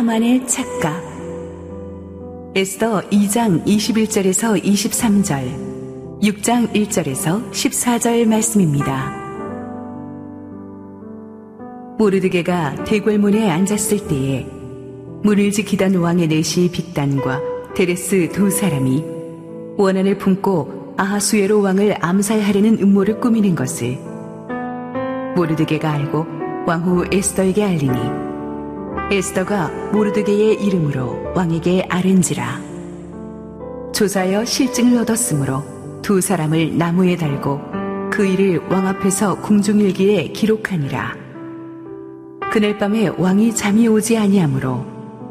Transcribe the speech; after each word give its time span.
하만의 0.00 0.48
착각 0.48 1.02
에스더 2.54 3.02
2장 3.10 3.62
21절에서 3.66 4.62
23절 4.62 6.22
6장 6.22 6.72
1절에서 6.72 7.50
14절 7.50 8.26
말씀입니다. 8.26 9.14
모르드게가 11.98 12.84
대궐문에 12.84 13.50
앉았을 13.50 14.08
때에 14.08 14.46
문을 15.22 15.50
지키던 15.50 15.96
왕의 15.96 16.28
내시 16.28 16.70
빅단과 16.72 17.74
데레스 17.74 18.30
두 18.32 18.48
사람이 18.48 19.04
원한을 19.76 20.16
품고 20.16 20.94
아하수에로 20.96 21.60
왕을 21.60 21.96
암살하려는 22.00 22.78
음모를 22.80 23.20
꾸미는 23.20 23.54
것을 23.54 23.98
모르드게가 25.36 25.92
알고 25.92 26.24
왕후 26.66 27.08
에스더에게 27.12 27.64
알리니 27.64 28.29
에스더가 29.10 29.90
모르드게의 29.92 30.64
이름으로 30.64 31.32
왕에게 31.34 31.86
아른지라. 31.88 32.60
조사하여 33.92 34.44
실증을 34.44 34.98
얻었으므로 34.98 35.64
두 36.00 36.20
사람을 36.20 36.78
나무에 36.78 37.16
달고 37.16 37.60
그 38.12 38.24
일을 38.24 38.58
왕 38.70 38.86
앞에서 38.86 39.40
궁중일기에 39.40 40.28
기록하니라. 40.28 41.16
그날 42.52 42.78
밤에 42.78 43.08
왕이 43.08 43.56
잠이 43.56 43.88
오지 43.88 44.16
아니하므로 44.16 44.86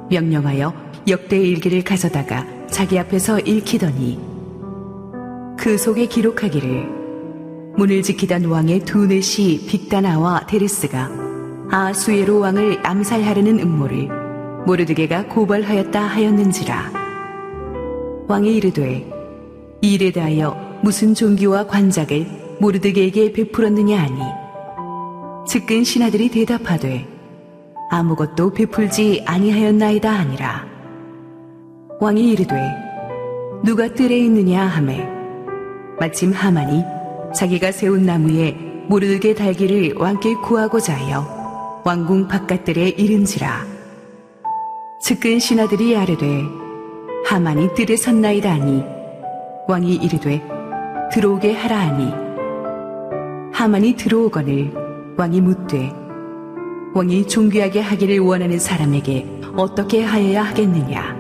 명령하여 0.10 0.74
역대 1.08 1.38
일기를 1.38 1.82
가져다가 1.82 2.46
자기 2.68 3.00
앞에서 3.00 3.40
읽히더니 3.40 4.20
그 5.58 5.78
속에 5.78 6.06
기록하기를 6.06 7.00
문을 7.78 8.04
지키던 8.04 8.44
왕의 8.44 8.82
두 8.82 9.06
넷이 9.06 9.66
빅다나와 9.68 10.46
데레스가 10.48 11.29
아수에로 11.72 12.40
왕을 12.40 12.80
암살하려는 12.84 13.60
음모를 13.60 14.10
모르드게가 14.66 15.28
고발하였다 15.28 16.02
하였는지라. 16.02 16.92
왕이 18.28 18.56
이르되 18.56 19.06
이 19.82 19.94
일에 19.94 20.12
대하여 20.12 20.80
무슨 20.84 21.14
종기와 21.14 21.68
관작을 21.68 22.26
모르드게에게 22.60 23.34
베풀었느냐 23.34 24.00
하니? 24.00 24.20
측근 25.48 25.84
신하들이 25.84 26.30
대답하되 26.30 27.08
아무것도 27.92 28.54
베풀지 28.54 29.24
아니하였나이다 29.28 30.12
하니라. 30.12 30.66
왕이 32.00 32.32
이르되 32.32 32.56
누가 33.64 33.88
뜰에 33.94 34.18
있느냐 34.18 34.66
하매? 34.66 35.08
마침 36.00 36.32
하만이 36.32 36.84
자기가 37.36 37.72
세운 37.72 38.06
나무에 38.06 38.54
모르게 38.88 39.36
달기를 39.36 39.96
왕께 39.98 40.34
구하고자 40.36 40.96
하여 40.96 41.39
왕궁 41.86 42.28
바깥들에 42.28 42.90
이른지라. 42.90 43.66
측근 45.02 45.40
신하들이 45.40 45.96
아뢰되 45.96 46.44
하만이 47.26 47.74
뜰에 47.74 47.96
섰나이다 47.96 48.52
하니 48.52 48.84
왕이 49.68 49.96
이르되 49.96 50.44
들어오게 51.12 51.54
하라 51.54 51.78
하니. 51.78 52.12
하만이 53.54 53.94
들어오거늘 53.94 54.74
왕이 55.18 55.42
묻되 55.42 55.94
왕이 56.94 57.28
존귀하게 57.28 57.80
하기를 57.82 58.20
원하는 58.20 58.60
사람에게 58.60 59.40
어떻게 59.56 60.04
하여야 60.04 60.44
하겠느냐? 60.44 61.16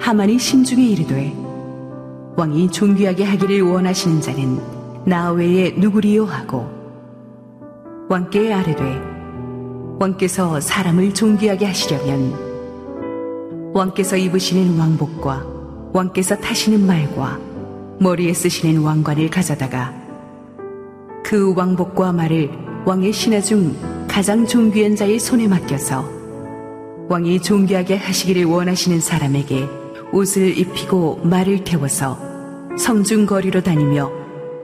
하만이 0.00 0.38
신중에 0.38 0.84
이르되 0.84 1.34
왕이 2.36 2.70
존귀하게 2.70 3.24
하기를 3.24 3.62
원하시는 3.62 4.20
자는 4.20 4.60
나 5.04 5.32
외에 5.32 5.72
누구리요? 5.76 6.24
하고 6.26 6.70
왕께 8.08 8.52
아뢰되 8.52 9.11
왕께서 10.02 10.60
사람을 10.60 11.14
존귀하게 11.14 11.66
하시려면 11.66 12.34
왕께서 13.72 14.16
입으시는 14.16 14.76
왕복과 14.76 15.46
왕께서 15.92 16.36
타시는 16.36 16.84
말과 16.84 17.38
머리에 18.00 18.34
쓰시는 18.34 18.82
왕관을 18.82 19.30
가져다가 19.30 19.94
그 21.22 21.54
왕복과 21.54 22.12
말을 22.14 22.50
왕의 22.84 23.12
신하 23.12 23.40
중 23.40 23.76
가장 24.08 24.44
존귀한 24.44 24.96
자의 24.96 25.20
손에 25.20 25.46
맡겨서 25.46 26.04
왕이 27.08 27.40
존귀하게 27.40 27.96
하시기를 27.96 28.44
원하시는 28.46 28.98
사람에게 28.98 29.68
옷을 30.12 30.58
입히고 30.58 31.20
말을 31.22 31.62
태워서 31.62 32.18
성중 32.76 33.26
거리로 33.26 33.62
다니며 33.62 34.10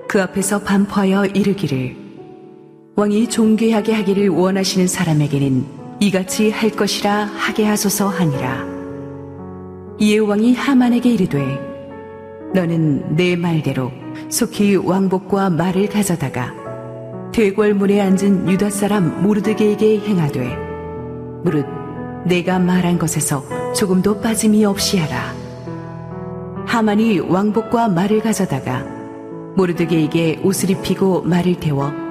그 0.09 0.21
앞에서 0.21 0.59
반포하여 0.65 1.27
이르기를 1.27 2.08
왕이 2.99 3.29
존귀하게 3.29 3.93
하기를 3.93 4.29
원하시는 4.31 4.89
사람에게는 4.89 5.65
이같이 6.01 6.51
할 6.51 6.69
것이라 6.71 7.27
하게 7.27 7.65
하소서 7.65 8.09
하니라. 8.09 8.67
이에 10.01 10.19
왕이 10.19 10.55
하만에게 10.55 11.11
이르되 11.11 11.61
너는 12.55 13.15
내 13.15 13.37
말대로 13.37 13.93
속히 14.29 14.75
왕복과 14.75 15.51
말을 15.51 15.89
가져다가 15.89 16.53
대궐문에 17.33 18.01
앉은 18.01 18.51
유다 18.51 18.71
사람 18.71 19.23
모르드게에게 19.23 20.01
행하되 20.01 20.57
무릇 21.45 21.67
내가 22.27 22.59
말한 22.59 22.99
것에서 22.99 23.45
조금도 23.75 24.21
빠짐이 24.21 24.65
없이 24.65 24.99
하라. 24.99 25.37
하만이 26.67 27.21
왕복과 27.21 27.91
말을 27.91 28.23
가져다가 28.23 28.85
모르드게에게 29.55 30.41
옷을 30.43 30.71
입히고 30.71 31.23
말을 31.23 31.61
태워 31.61 32.08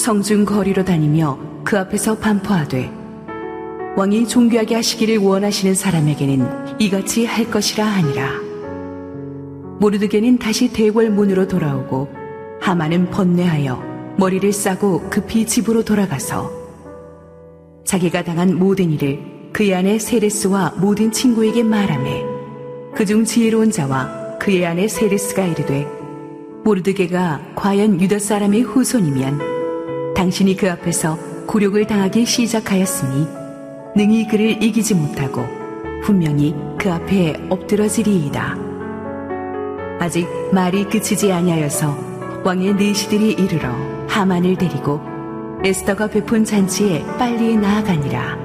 성중 0.00 0.46
거리로 0.46 0.82
다니며 0.82 1.38
그 1.62 1.78
앞에서 1.78 2.16
반포하되 2.16 2.90
왕이 3.96 4.26
존귀하게 4.26 4.76
하시기를 4.76 5.18
원하시는 5.18 5.74
사람에게는 5.74 6.78
이같이 6.78 7.26
할 7.26 7.50
것이라 7.50 7.84
하니라. 7.84 8.30
모르드게는 9.78 10.38
다시 10.38 10.72
대궐 10.72 11.10
문으로 11.10 11.46
돌아오고 11.46 12.08
하만은 12.62 13.10
번뇌하여 13.10 14.14
머리를 14.16 14.50
싸고 14.52 15.10
급히 15.10 15.46
집으로 15.46 15.84
돌아가서 15.84 16.50
자기가 17.84 18.24
당한 18.24 18.58
모든 18.58 18.90
일을 18.92 19.20
그의 19.52 19.74
아내 19.74 19.98
세레스와 19.98 20.76
모든 20.78 21.12
친구에게 21.12 21.62
말하매 21.62 22.24
그중 22.94 23.26
지혜로운 23.26 23.70
자와 23.70 24.38
그의 24.38 24.64
아내 24.64 24.88
세레스가 24.88 25.44
이르되 25.44 25.86
모르드게가 26.64 27.52
과연 27.54 28.00
유다 28.00 28.18
사람의 28.18 28.62
후손이면 28.62 29.59
당신이 30.20 30.54
그 30.54 30.70
앞에서 30.70 31.16
굴욕을 31.46 31.86
당하기 31.86 32.26
시작하였으니 32.26 33.26
능히 33.96 34.28
그를 34.28 34.62
이기지 34.62 34.94
못하고 34.94 35.46
분명히 36.04 36.54
그 36.78 36.92
앞에 36.92 37.46
엎드러지리이다. 37.48 38.54
아직 39.98 40.28
말이 40.52 40.84
끝이지 40.84 41.32
아니하여서 41.32 42.42
왕의 42.44 42.74
내시들이 42.74 43.32
이르러 43.32 43.70
하만을 44.08 44.58
데리고 44.58 45.00
에스더가 45.64 46.08
베푼 46.08 46.44
잔치에 46.44 47.02
빨리 47.18 47.56
나아가니라. 47.56 48.38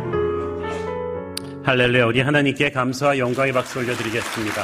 할렐루야, 1.63 2.05
우리 2.05 2.21
하나님께 2.21 2.71
감사와 2.71 3.17
영광의 3.17 3.51
박수 3.51 3.79
올려드리겠습니다. 3.79 4.63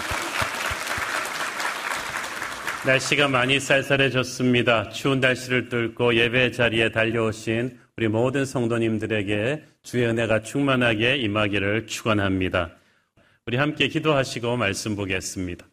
날씨가 2.84 3.28
많이 3.28 3.60
쌀쌀해졌습니다. 3.60 4.90
추운 4.90 5.20
날씨를 5.20 5.70
뚫고 5.70 6.16
예배 6.16 6.50
자리에 6.50 6.90
달려오신 6.90 7.78
우리 7.96 8.08
모든 8.08 8.44
성도님들에게 8.44 9.64
주의 9.84 10.08
은혜가 10.08 10.42
충만하게 10.42 11.18
임하기를 11.18 11.86
축원합니다. 11.86 12.72
우리 13.46 13.58
함께 13.58 13.88
기도하시고 13.88 14.58
말씀 14.58 14.96
보겠습니다. 14.96 15.68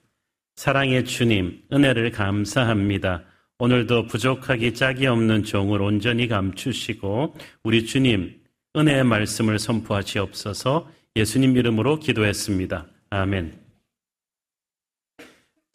사랑의 0.57 1.07
주님, 1.07 1.63
은혜를 1.73 2.11
감사합니다. 2.11 3.25
오늘도 3.59 4.07
부족하기 4.07 4.75
짝이 4.75 5.07
없는 5.07 5.45
종을 5.45 5.81
온전히 5.81 6.29
감추시고 6.29 7.37
우리 7.65 7.87
주님 7.87 8.39
은혜의 8.77 9.05
말씀을 9.05 9.59
선포하시옵소서 9.59 10.91
예수님 11.17 11.57
이름으로 11.57 12.01
기도했습니다. 12.01 12.87
아멘. 13.11 13.68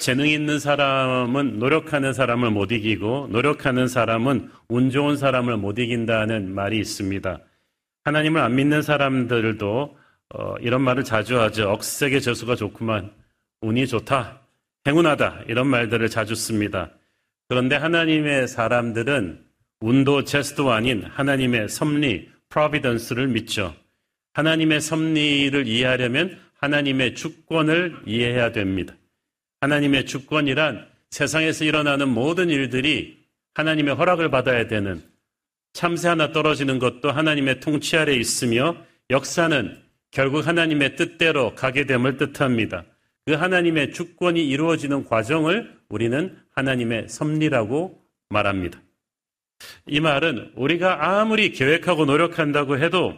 재능 0.03 0.27
있는 0.27 0.59
사람은 0.59 1.59
노력하는 1.59 2.11
사람을 2.11 2.51
못 2.51 2.73
이기고 2.73 3.29
노력하는 3.31 3.87
사람은 3.87 4.49
운 4.67 4.89
좋은 4.89 5.15
사람을 5.15 5.55
못 5.55 5.79
이긴다는 5.79 6.53
말이 6.53 6.77
있습니다. 6.77 7.39
하나님을 8.03 8.41
안 8.41 8.53
믿는 8.53 8.81
사람들도 8.81 9.97
어, 10.35 10.55
이런 10.59 10.81
말을 10.81 11.05
자주 11.05 11.39
하죠. 11.39 11.69
억세게 11.69 12.19
저수가 12.19 12.55
좋구만. 12.55 13.13
운이 13.61 13.87
좋다. 13.87 14.41
행운하다. 14.85 15.43
이런 15.47 15.67
말들을 15.67 16.09
자주 16.09 16.35
씁니다. 16.35 16.89
그런데 17.47 17.77
하나님의 17.77 18.49
사람들은 18.49 19.39
운도 19.79 20.25
제스도 20.25 20.73
아닌 20.73 21.05
하나님의 21.05 21.69
섭리, 21.69 22.29
프로비던스를 22.49 23.29
믿죠. 23.29 23.73
하나님의 24.33 24.81
섭리를 24.81 25.65
이해하려면 25.65 26.41
하나님의 26.57 27.15
주권을 27.15 28.01
이해해야 28.05 28.51
됩니다. 28.51 28.95
하나님의 29.63 30.05
주권이란 30.05 30.85
세상에서 31.09 31.63
일어나는 31.63 32.09
모든 32.09 32.49
일들이 32.49 33.23
하나님의 33.53 33.95
허락을 33.95 34.29
받아야 34.29 34.67
되는 34.67 35.01
참새 35.71 36.09
하나 36.09 36.33
떨어지는 36.33 36.79
것도 36.79 37.11
하나님의 37.11 37.61
통치 37.61 37.95
아래 37.95 38.13
있으며 38.13 38.75
역사는 39.09 39.81
결국 40.11 40.45
하나님의 40.45 40.97
뜻대로 40.97 41.55
가게 41.55 41.85
됨을 41.85 42.17
뜻합니다. 42.17 42.83
그 43.25 43.33
하나님의 43.35 43.93
주권이 43.93 44.45
이루어지는 44.45 45.05
과정을 45.05 45.73
우리는 45.87 46.37
하나님의 46.55 47.07
섭리라고 47.07 48.03
말합니다. 48.27 48.81
이 49.87 50.01
말은 50.01 50.51
우리가 50.57 51.19
아무리 51.21 51.53
계획하고 51.53 52.03
노력한다고 52.03 52.79
해도 52.79 53.17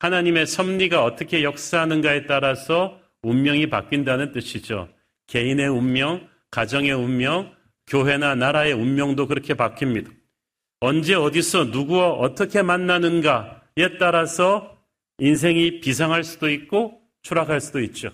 하나님의 0.00 0.46
섭리가 0.46 1.04
어떻게 1.04 1.44
역사하는가에 1.44 2.26
따라서 2.26 3.00
운명이 3.22 3.70
바뀐다는 3.70 4.32
뜻이죠. 4.32 4.88
개인의 5.26 5.68
운명, 5.68 6.28
가정의 6.50 6.92
운명, 6.92 7.54
교회나 7.86 8.34
나라의 8.34 8.72
운명도 8.72 9.26
그렇게 9.26 9.54
바뀝니다. 9.54 10.10
언제 10.80 11.14
어디서 11.14 11.64
누구와 11.64 12.10
어떻게 12.10 12.62
만나는가에 12.62 13.98
따라서 13.98 14.78
인생이 15.18 15.80
비상할 15.80 16.24
수도 16.24 16.50
있고 16.50 17.00
추락할 17.22 17.60
수도 17.60 17.80
있죠. 17.80 18.10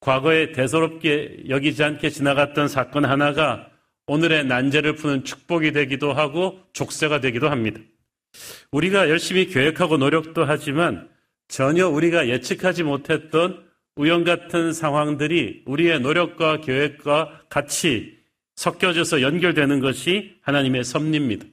과거에 0.00 0.52
대서롭게 0.52 1.44
여기지 1.48 1.84
않게 1.84 2.10
지나갔던 2.10 2.68
사건 2.68 3.04
하나가 3.04 3.68
오늘의 4.06 4.46
난제를 4.46 4.96
푸는 4.96 5.24
축복이 5.24 5.72
되기도 5.72 6.12
하고 6.12 6.58
족쇄가 6.72 7.20
되기도 7.20 7.48
합니다. 7.48 7.80
우리가 8.72 9.08
열심히 9.08 9.46
계획하고 9.46 9.98
노력도 9.98 10.44
하지만 10.44 11.08
전혀 11.48 11.88
우리가 11.88 12.28
예측하지 12.28 12.82
못했던 12.82 13.69
우연 13.96 14.24
같은 14.24 14.72
상황들이 14.72 15.62
우리의 15.66 16.00
노력과 16.00 16.60
계획과 16.60 17.42
같이 17.48 18.18
섞여져서 18.56 19.22
연결되는 19.22 19.80
것이 19.80 20.36
하나님의 20.42 20.84
섭리입니다. 20.84 21.46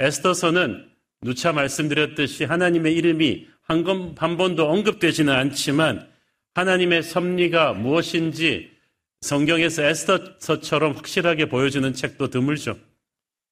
에스더서는 0.00 0.88
누차 1.22 1.52
말씀드렸듯이 1.52 2.44
하나님의 2.44 2.94
이름이 2.94 3.46
한, 3.62 3.82
건, 3.82 4.14
한 4.16 4.36
번도 4.36 4.68
언급되지는 4.68 5.32
않지만 5.32 6.08
하나님의 6.54 7.02
섭리가 7.02 7.74
무엇인지 7.74 8.70
성경에서 9.20 9.82
에스더서처럼 9.82 10.92
확실하게 10.92 11.46
보여주는 11.46 11.92
책도 11.92 12.28
드물죠. 12.28 12.78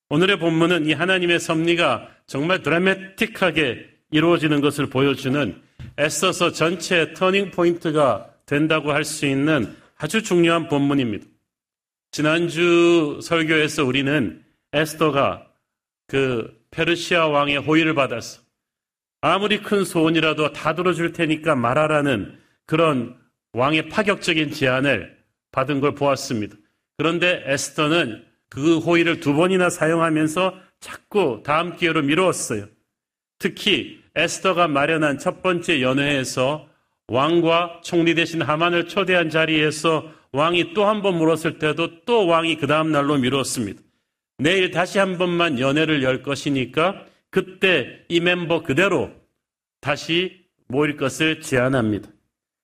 오늘의 0.09 0.39
본문은 0.39 0.87
이 0.87 0.93
하나님의 0.93 1.41
섭리가 1.41 2.09
정말 2.27 2.63
드라마틱하게 2.63 3.91
이루어지는 4.11 4.61
것을 4.61 4.87
보여주는 4.87 5.61
에스더서 5.99 6.53
전체의 6.53 7.15
터닝 7.15 7.51
포인트가 7.51 8.31
된다고 8.47 8.93
할 8.93 9.05
수 9.05 9.27
있는 9.27 9.75
아주 9.97 10.23
중요한 10.23 10.69
본문입니다. 10.69 11.25
지난주 12.11 13.21
설교에서 13.23 13.85
우리는 13.85 14.45
에스더가 14.73 15.47
그 16.07 16.63
페르시아 16.71 17.27
왕의 17.29 17.59
호의를 17.59 17.95
받았어. 17.95 18.43
아무리 19.21 19.63
큰 19.63 19.85
소원이라도 19.85 20.53
다 20.53 20.75
들어줄 20.75 21.13
테니까 21.13 21.55
말하라는 21.55 22.39
그런 22.67 23.17
왕의 23.53 23.89
파격적인 23.89 24.53
제안을 24.53 25.17
받은 25.53 25.81
걸 25.81 25.95
보았습니다. 25.95 26.57
그런데 26.99 27.43
에스더는 27.47 28.25
그 28.51 28.79
호의를 28.79 29.21
두 29.21 29.33
번이나 29.33 29.71
사용하면서 29.71 30.61
자꾸 30.81 31.43
다음 31.45 31.77
기회로 31.77 32.03
미루었어요. 32.03 32.69
특히 33.39 34.04
에스더가 34.17 34.69
마련한 34.69 35.19
첫 35.19 35.43
번째 35.43 35.81
연회에서 35.83 36.69
왕과 37.09 37.81
총리 37.83 38.15
대신 38.15 38.41
하만을 38.43 38.89
초대한 38.89 39.29
자리에서 39.31 40.11
왕이 40.33 40.75
또 40.75 40.85
한 40.87 41.03
번 41.03 41.19
물었을 41.19 41.59
때도 41.59 42.05
또 42.05 42.27
왕이 42.27 42.57
그 42.57 42.67
다음 42.67 42.91
날로 42.93 43.17
미뤘습니다. 43.19 43.81
내일 44.39 44.71
다시 44.71 44.99
한 44.99 45.17
번만 45.19 45.61
연회를 45.61 46.03
열 46.03 46.23
것이니까 46.23 47.05
그때 47.31 48.01
이 48.09 48.21
멤버 48.21 48.63
그대로 48.63 49.11
다시 49.81 50.45
모일 50.67 50.97
것을 50.97 51.41
제안합니다. 51.41 52.09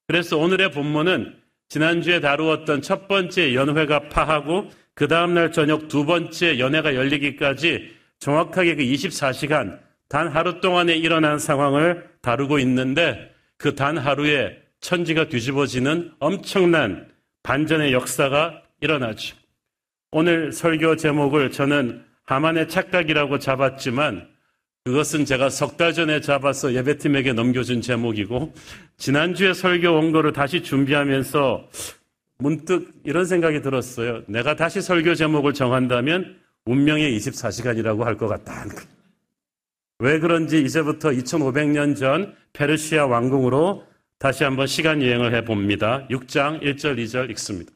그래서 0.09 0.37
오늘의 0.39 0.73
본문은 0.73 1.37
지난주에 1.69 2.21
다루었던 2.21 2.83
첫 2.83 3.07
번째 3.07 3.55
연회가 3.55 4.09
파하고 4.09 4.71
그 4.95 5.07
다음날 5.07 5.53
저녁 5.53 5.87
두 5.87 6.05
번째 6.05 6.59
연회가 6.59 6.95
열리기까지 6.97 7.91
정확하게 8.19 8.75
그 8.77 8.83
24시간 8.83 9.79
단 10.11 10.27
하루 10.29 10.61
동안에 10.61 10.97
일어난 10.97 11.39
상황을 11.39 12.05
다루고 12.21 12.59
있는데 12.59 13.31
그 13.57 13.75
단 13.77 13.97
하루에 13.97 14.59
천지가 14.81 15.29
뒤집어지는 15.29 16.13
엄청난 16.19 17.09
반전의 17.45 17.93
역사가 17.93 18.61
일어나죠. 18.81 19.37
오늘 20.11 20.51
설교 20.53 20.97
제목을 20.97 21.53
저는 21.53 22.03
하만의 22.25 22.69
착각이라고 22.69 23.39
잡았지만 23.39 24.29
그것은 24.85 25.25
제가 25.27 25.49
석 25.49 25.77
달 25.77 25.93
전에 25.93 26.21
잡아서 26.21 26.75
예배팀에게 26.75 27.33
넘겨준 27.35 27.81
제목이고 27.81 28.53
지난주에 28.97 29.53
설교 29.55 29.95
원고를 29.95 30.33
다시 30.33 30.63
준비하면서 30.63 31.69
문득 32.39 32.91
이런 33.05 33.27
생각이 33.27 33.63
들었어요. 33.63 34.23
내가 34.27 34.57
다시 34.57 34.81
설교 34.81 35.15
제목을 35.15 35.53
정한다면 35.55 36.37
운명의 36.65 37.17
24시간이라고 37.17 38.01
할 38.03 38.17
것 38.17 38.27
같다. 38.27 38.65
왜 40.01 40.19
그런지 40.19 40.63
이제부터 40.63 41.11
2500년 41.11 41.95
전 41.95 42.35
페르시아 42.55 43.07
왕궁으로 43.07 43.85
다시 44.19 44.45
한번 44.45 44.67
시간 44.67 45.03
여행을 45.03 45.35
해봅니다. 45.35 46.07
6장 46.11 46.63
1절 46.63 46.99
2절 46.99 47.31
읽습니다. 47.31 47.71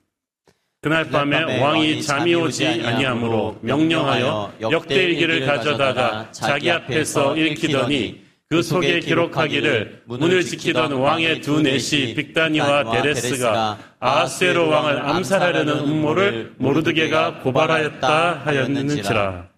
그날 0.80 1.08
밤에 1.08 1.60
왕이 1.60 2.02
잠이 2.02 2.34
오지 2.34 2.66
아니하므로 2.66 3.58
명령하여 3.62 4.54
역대일기를 4.60 5.46
가져다가 5.46 6.30
자기 6.32 6.70
앞에서 6.70 7.36
읽히더니 7.36 8.24
그 8.50 8.62
속에 8.62 9.00
기록하기를 9.00 10.02
문을 10.06 10.42
지키던 10.42 10.92
왕의 10.92 11.40
두 11.40 11.62
내시 11.62 12.14
빅다니와 12.14 12.90
데레스가 12.90 13.78
아하스에로 13.98 14.68
왕을 14.68 15.08
암살하려는 15.08 15.78
음모를 15.78 16.54
모르드게가 16.58 17.40
고발하였다 17.40 18.42
하였는지라. 18.44 19.48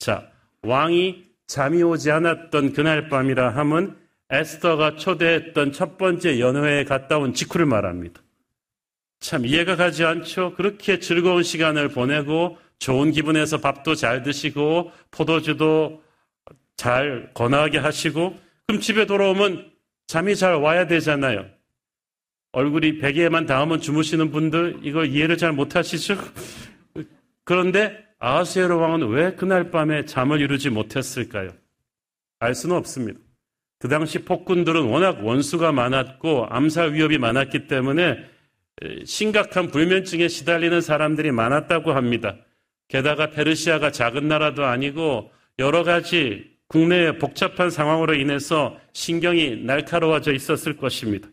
자, 0.00 0.26
왕이 0.62 1.31
잠이 1.52 1.82
오지 1.82 2.10
않았던 2.10 2.72
그날 2.72 3.10
밤이라 3.10 3.50
함은 3.50 3.94
에스더가 4.30 4.96
초대했던 4.96 5.72
첫 5.72 5.98
번째 5.98 6.40
연회에 6.40 6.84
갔다 6.84 7.18
온 7.18 7.34
직후를 7.34 7.66
말합니다. 7.66 8.22
참 9.20 9.44
이해가 9.44 9.76
가지 9.76 10.02
않죠? 10.02 10.54
그렇게 10.54 10.98
즐거운 10.98 11.42
시간을 11.42 11.90
보내고 11.90 12.56
좋은 12.78 13.10
기분에서 13.10 13.58
밥도 13.58 13.96
잘 13.96 14.22
드시고 14.22 14.92
포도주도 15.10 16.02
잘 16.76 17.30
건하게 17.34 17.76
하시고 17.76 18.34
그럼 18.66 18.80
집에 18.80 19.04
돌아오면 19.04 19.72
잠이 20.06 20.36
잘 20.36 20.54
와야 20.54 20.86
되잖아요. 20.86 21.44
얼굴이 22.52 22.96
베개에만 22.96 23.44
닿으면 23.44 23.82
주무시는 23.82 24.30
분들 24.30 24.80
이걸 24.84 25.10
이해를 25.10 25.36
잘 25.36 25.52
못하시죠? 25.52 26.16
그런데 27.44 28.02
아하스에로 28.22 28.78
왕은 28.78 29.08
왜 29.08 29.34
그날 29.34 29.72
밤에 29.72 30.04
잠을 30.04 30.40
이루지 30.40 30.70
못했을까요? 30.70 31.50
알 32.38 32.54
수는 32.54 32.76
없습니다. 32.76 33.18
그 33.80 33.88
당시 33.88 34.20
폭군들은 34.20 34.84
워낙 34.84 35.24
원수가 35.24 35.72
많았고 35.72 36.46
암살 36.48 36.94
위협이 36.94 37.18
많았기 37.18 37.66
때문에 37.66 38.18
심각한 39.04 39.72
불면증에 39.72 40.28
시달리는 40.28 40.80
사람들이 40.80 41.32
많았다고 41.32 41.92
합니다. 41.92 42.36
게다가 42.86 43.30
페르시아가 43.30 43.90
작은 43.90 44.28
나라도 44.28 44.66
아니고 44.66 45.32
여러 45.58 45.82
가지 45.82 46.48
국내의 46.68 47.18
복잡한 47.18 47.70
상황으로 47.70 48.14
인해서 48.14 48.78
신경이 48.92 49.64
날카로워져 49.64 50.32
있었을 50.32 50.76
것입니다. 50.76 51.28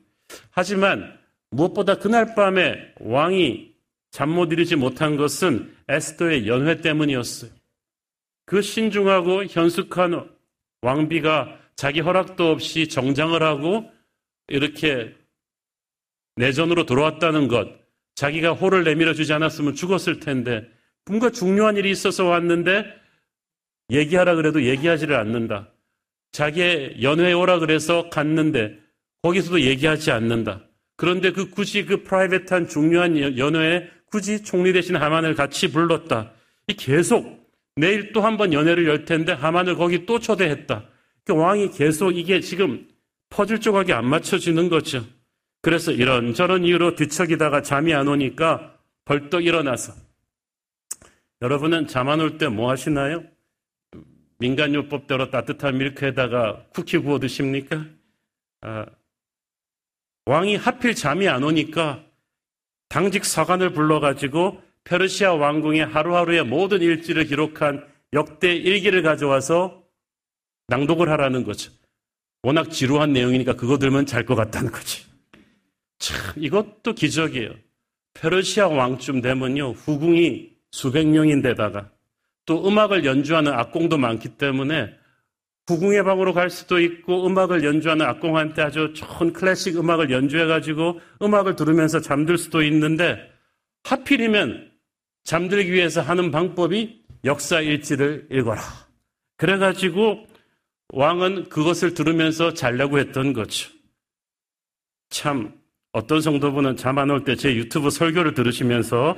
하지만 0.49 1.13
무엇보다 1.51 1.95
그날 1.95 2.33
밤에 2.33 2.93
왕이 2.99 3.68
잠 4.11 4.29
못 4.29 4.51
이루지 4.51 4.75
못한 4.75 5.17
것은 5.17 5.75
에스더의 5.87 6.47
연회 6.47 6.81
때문이었어요. 6.81 7.51
그 8.45 8.61
신중하고 8.61 9.45
현숙한 9.45 10.29
왕비가 10.81 11.59
자기 11.75 11.99
허락도 11.99 12.49
없이 12.51 12.87
정장을 12.87 13.41
하고 13.43 13.89
이렇게 14.47 15.15
내전으로 16.35 16.85
돌아왔다는 16.85 17.47
것, 17.47 17.69
자기가 18.15 18.53
호를 18.53 18.83
내밀어 18.83 19.13
주지 19.13 19.33
않았으면 19.33 19.75
죽었을 19.75 20.19
텐데, 20.19 20.67
뭔가 21.05 21.29
중요한 21.29 21.77
일이 21.77 21.91
있어서 21.91 22.25
왔는데, 22.25 22.85
얘기하라 23.91 24.35
그래도 24.35 24.63
얘기하지를 24.63 25.15
않는다. 25.15 25.69
자기의 26.31 27.01
연회에 27.01 27.33
오라 27.33 27.59
그래서 27.59 28.09
갔는데, 28.09 28.79
거기서도 29.21 29.61
얘기하지 29.61 30.11
않는다. 30.11 30.63
그런데 30.95 31.31
그 31.31 31.49
굳이 31.49 31.85
그 31.85 32.03
프라이빗한 32.03 32.67
중요한 32.67 33.37
연회에 33.37 33.89
굳이 34.09 34.43
총리 34.43 34.73
대신 34.73 34.95
하만을 34.95 35.35
같이 35.35 35.71
불렀다. 35.71 36.31
이 36.67 36.73
계속 36.73 37.39
내일 37.75 38.11
또 38.11 38.21
한 38.21 38.37
번 38.37 38.53
연회를 38.53 38.87
열 38.87 39.05
텐데 39.05 39.31
하만을 39.33 39.75
거기 39.75 40.05
또 40.05 40.19
초대했다. 40.19 40.85
그 41.25 41.33
왕이 41.35 41.71
계속 41.71 42.11
이게 42.17 42.39
지금 42.41 42.87
퍼즐 43.29 43.59
조각이 43.61 43.93
안 43.93 44.05
맞춰지는 44.05 44.69
거죠. 44.69 45.05
그래서 45.61 45.91
이런저런 45.91 46.63
이유로 46.65 46.95
뒤척이다가 46.95 47.61
잠이 47.61 47.93
안 47.93 48.07
오니까 48.07 48.75
벌떡 49.05 49.45
일어나서 49.45 49.93
여러분은 51.41 51.87
잠 51.87 52.09
안 52.09 52.19
올 52.19 52.37
때 52.37 52.47
뭐 52.49 52.69
하시나요? 52.69 53.23
민간요법대로 54.39 55.29
따뜻한 55.31 55.77
밀크에다가 55.77 56.65
쿠키 56.73 56.97
구워 56.97 57.19
드십니까? 57.19 57.85
아, 58.61 58.85
왕이 60.25 60.55
하필 60.55 60.95
잠이 60.95 61.27
안 61.27 61.43
오니까 61.43 62.03
당직 62.89 63.23
사관을 63.23 63.71
불러가지고 63.71 64.61
페르시아 64.83 65.35
왕궁의 65.35 65.85
하루하루의 65.85 66.43
모든 66.45 66.81
일지를 66.81 67.25
기록한 67.25 67.85
역대 68.13 68.53
일기를 68.55 69.03
가져와서 69.03 69.83
낭독을 70.67 71.09
하라는 71.09 71.43
거죠. 71.43 71.71
워낙 72.41 72.71
지루한 72.71 73.13
내용이니까 73.13 73.53
그거 73.53 73.77
들면 73.77 74.05
잘 74.05 74.25
것 74.25 74.35
같다는 74.35 74.71
거지. 74.71 75.05
참, 75.99 76.33
이것도 76.37 76.93
기적이에요. 76.93 77.53
페르시아 78.15 78.67
왕쯤 78.67 79.21
되면요, 79.21 79.71
후궁이 79.71 80.49
수백 80.71 81.07
명인데다가 81.07 81.91
또 82.45 82.67
음악을 82.67 83.05
연주하는 83.05 83.53
악공도 83.53 83.97
많기 83.97 84.29
때문에 84.29 84.95
후궁의 85.69 86.03
방으로 86.03 86.33
갈 86.33 86.49
수도 86.49 86.79
있고 86.79 87.27
음악을 87.27 87.63
연주하는 87.63 88.05
악공한테 88.05 88.61
아주 88.63 88.93
좋은 88.95 89.33
클래식 89.33 89.77
음악을 89.77 90.09
연주해가지고 90.09 90.99
음악을 91.21 91.55
들으면서 91.55 92.01
잠들 92.01 92.37
수도 92.39 92.63
있는데 92.63 93.19
하필이면 93.83 94.71
잠들기 95.23 95.71
위해서 95.71 96.01
하는 96.01 96.31
방법이 96.31 97.03
역사 97.23 97.59
일지를 97.61 98.27
읽어라. 98.31 98.61
그래가지고 99.37 100.25
왕은 100.93 101.49
그것을 101.49 101.93
들으면서 101.93 102.53
잘려고 102.55 102.97
했던 102.97 103.33
거죠. 103.33 103.69
참 105.11 105.53
어떤 105.91 106.21
성도분은 106.21 106.77
잠 106.77 106.97
안 106.97 107.09
올 107.11 107.23
때 107.23 107.35
제 107.35 107.55
유튜브 107.55 107.89
설교를 107.91 108.33
들으시면서 108.33 109.15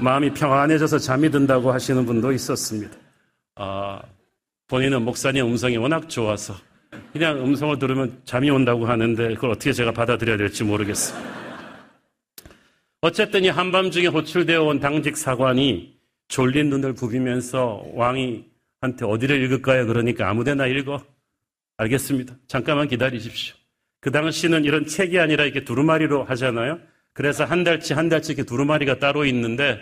마음이 0.00 0.34
평안해져서 0.34 0.98
잠이 0.98 1.30
든다고 1.30 1.72
하시는 1.72 2.04
분도 2.04 2.32
있었습니다. 2.32 2.96
아, 3.56 4.00
본인은 4.74 5.02
목사님 5.04 5.46
음성이 5.46 5.76
워낙 5.76 6.08
좋아서 6.08 6.56
그냥 7.12 7.38
음성을 7.38 7.78
들으면 7.78 8.20
잠이 8.24 8.50
온다고 8.50 8.86
하는데 8.86 9.34
그걸 9.34 9.50
어떻게 9.50 9.72
제가 9.72 9.92
받아들여야 9.92 10.36
될지 10.36 10.64
모르겠어요. 10.64 11.16
어쨌든 13.00 13.44
이 13.44 13.48
한밤중에 13.50 14.08
호출되어 14.08 14.64
온 14.64 14.80
당직 14.80 15.16
사관이 15.16 15.96
졸린 16.26 16.70
눈을 16.70 16.92
부비면서 16.94 17.84
왕이한테 17.92 19.04
어디를 19.04 19.44
읽을까요? 19.44 19.86
그러니까 19.86 20.28
아무데나 20.28 20.66
읽어. 20.66 21.00
알겠습니다. 21.76 22.34
잠깐만 22.48 22.88
기다리십시오. 22.88 23.54
그 24.00 24.10
당시는 24.10 24.64
이런 24.64 24.86
책이 24.86 25.20
아니라 25.20 25.44
이렇게 25.44 25.62
두루마리로 25.62 26.24
하잖아요. 26.24 26.80
그래서 27.12 27.44
한 27.44 27.62
달치 27.62 27.94
한 27.94 28.08
달치 28.08 28.32
이렇게 28.32 28.42
두루마리가 28.42 28.98
따로 28.98 29.24
있는데 29.24 29.78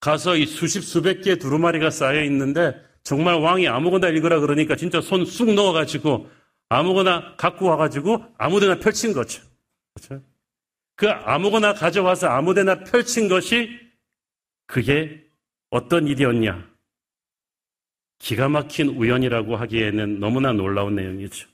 가서 0.00 0.36
이 0.36 0.44
수십 0.44 0.80
수백 0.80 1.22
개의 1.22 1.38
두루마리가 1.38 1.90
쌓여 1.90 2.24
있는데 2.24 2.74
정말 3.04 3.36
왕이 3.36 3.68
아무거나 3.68 4.08
읽으라 4.08 4.40
그러니까 4.40 4.76
진짜 4.76 5.00
손 5.00 5.24
쑥 5.24 5.52
넣어가지고 5.52 6.28
아무거나 6.70 7.36
갖고 7.36 7.66
와가지고 7.66 8.24
아무데나 8.38 8.78
펼친 8.78 9.12
거죠. 9.12 9.42
그렇죠? 9.94 10.24
그 10.96 11.10
아무거나 11.10 11.74
가져와서 11.74 12.28
아무데나 12.28 12.82
펼친 12.84 13.28
것이 13.28 13.78
그게 14.66 15.22
어떤 15.70 16.08
일이었냐? 16.08 16.66
기가 18.18 18.48
막힌 18.48 18.88
우연이라고 18.88 19.56
하기에는 19.56 20.20
너무나 20.20 20.52
놀라운 20.52 20.94
내용이죠. 20.94 21.46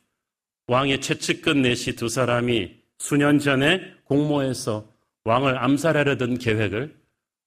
왕의 0.68 1.00
최측근 1.00 1.62
내시 1.62 1.96
두 1.96 2.08
사람이 2.08 2.78
수년 2.98 3.40
전에 3.40 3.94
공모해서 4.04 4.88
왕을 5.24 5.58
암살하려던 5.58 6.38
계획을 6.38 6.96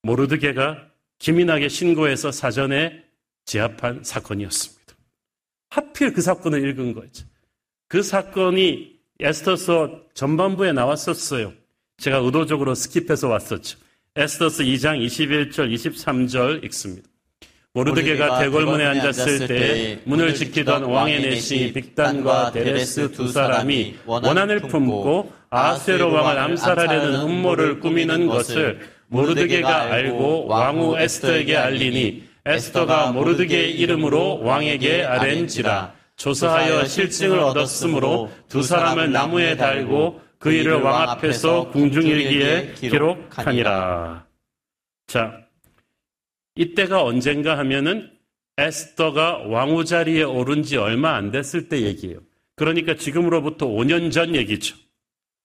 모르드게가 0.01 0.89
기민하게 1.19 1.69
신고해서 1.69 2.31
사전에 2.31 3.02
제압한 3.45 4.03
사건이었습니다. 4.03 4.83
하필 5.69 6.13
그 6.13 6.21
사건을 6.21 6.67
읽은 6.69 6.93
거죠. 6.93 7.25
그 7.87 8.01
사건이 8.01 8.93
에스더서 9.19 10.01
전반부에 10.13 10.71
나왔었어요. 10.73 11.53
제가 11.97 12.17
의도적으로 12.17 12.73
skip해서 12.73 13.29
왔었죠. 13.29 13.77
에스더서 14.15 14.63
2장 14.63 15.03
21절, 15.05 15.73
23절 15.73 16.63
읽습니다. 16.65 17.07
모르드게가 17.73 18.39
대궐문에 18.39 18.85
앉았을 18.85 19.47
때 19.47 19.99
문을 20.05 20.35
지키던 20.35 20.83
왕의 20.83 21.21
내시 21.21 21.73
빅단과 21.73 22.51
데레스 22.51 23.11
두 23.11 23.27
사람이 23.29 23.95
원한을 24.05 24.59
품고 24.61 25.33
아세로 25.49 26.13
왕을 26.13 26.37
암살하려는 26.37 27.21
음모를 27.21 27.79
꾸미는 27.79 28.27
것을 28.27 28.79
모르드게가 29.07 29.91
알고 29.91 30.45
왕후 30.47 30.99
에스더에게 30.99 31.57
알리니 31.57 32.32
에스더가 32.45 33.11
모르드게의 33.13 33.79
이름으로 33.79 34.41
왕에게 34.43 35.03
아렌지라 35.03 35.93
조사하여 36.15 36.85
실증을 36.85 37.39
얻었으므로 37.39 38.31
두 38.49 38.61
사람을 38.63 39.11
나무에 39.11 39.55
달고 39.55 40.21
그 40.39 40.51
일을 40.51 40.81
왕 40.81 41.09
앞에서 41.09 41.69
궁중일기에 41.69 42.73
기록하니라. 42.73 44.25
자, 45.07 45.39
이때가 46.55 47.03
언젠가 47.03 47.57
하면은 47.59 48.11
에스더가 48.57 49.43
왕후 49.47 49.85
자리에 49.85 50.23
오른 50.23 50.63
지 50.63 50.77
얼마 50.77 51.15
안 51.15 51.31
됐을 51.31 51.69
때 51.69 51.81
얘기예요. 51.81 52.19
그러니까 52.55 52.95
지금으로부터 52.95 53.67
5년 53.67 54.11
전 54.11 54.35
얘기죠. 54.35 54.75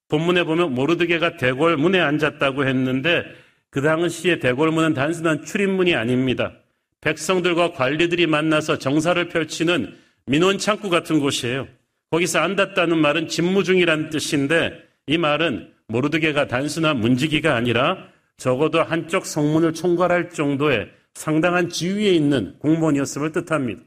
본문에 0.08 0.44
보면 0.44 0.74
모르드게가 0.74 1.36
대궐문에 1.36 2.00
앉았다고 2.00 2.66
했는데 2.66 3.24
그 3.70 3.80
당시에 3.80 4.40
대궐문은 4.40 4.94
단순한 4.94 5.44
출입문이 5.44 5.94
아닙니다. 5.94 6.52
백성들과 7.00 7.72
관리들이 7.72 8.26
만나서 8.26 8.78
정사를 8.78 9.28
펼치는 9.28 9.96
민원 10.26 10.58
창구 10.58 10.90
같은 10.90 11.20
곳이에요. 11.20 11.68
거기서 12.10 12.40
앉았다는 12.40 12.98
말은 12.98 13.28
집무 13.28 13.64
중이란 13.64 14.10
뜻인데 14.10 14.72
이 15.06 15.18
말은 15.18 15.72
모르드게가 15.88 16.48
단순한 16.48 17.00
문지기가 17.00 17.54
아니라 17.54 18.08
적어도 18.36 18.82
한쪽 18.82 19.26
성문을 19.26 19.74
총괄할 19.74 20.30
정도의 20.30 20.90
상당한 21.14 21.68
지위에 21.68 22.10
있는 22.10 22.58
공무원이었음을 22.58 23.32
뜻합니다. 23.32 23.82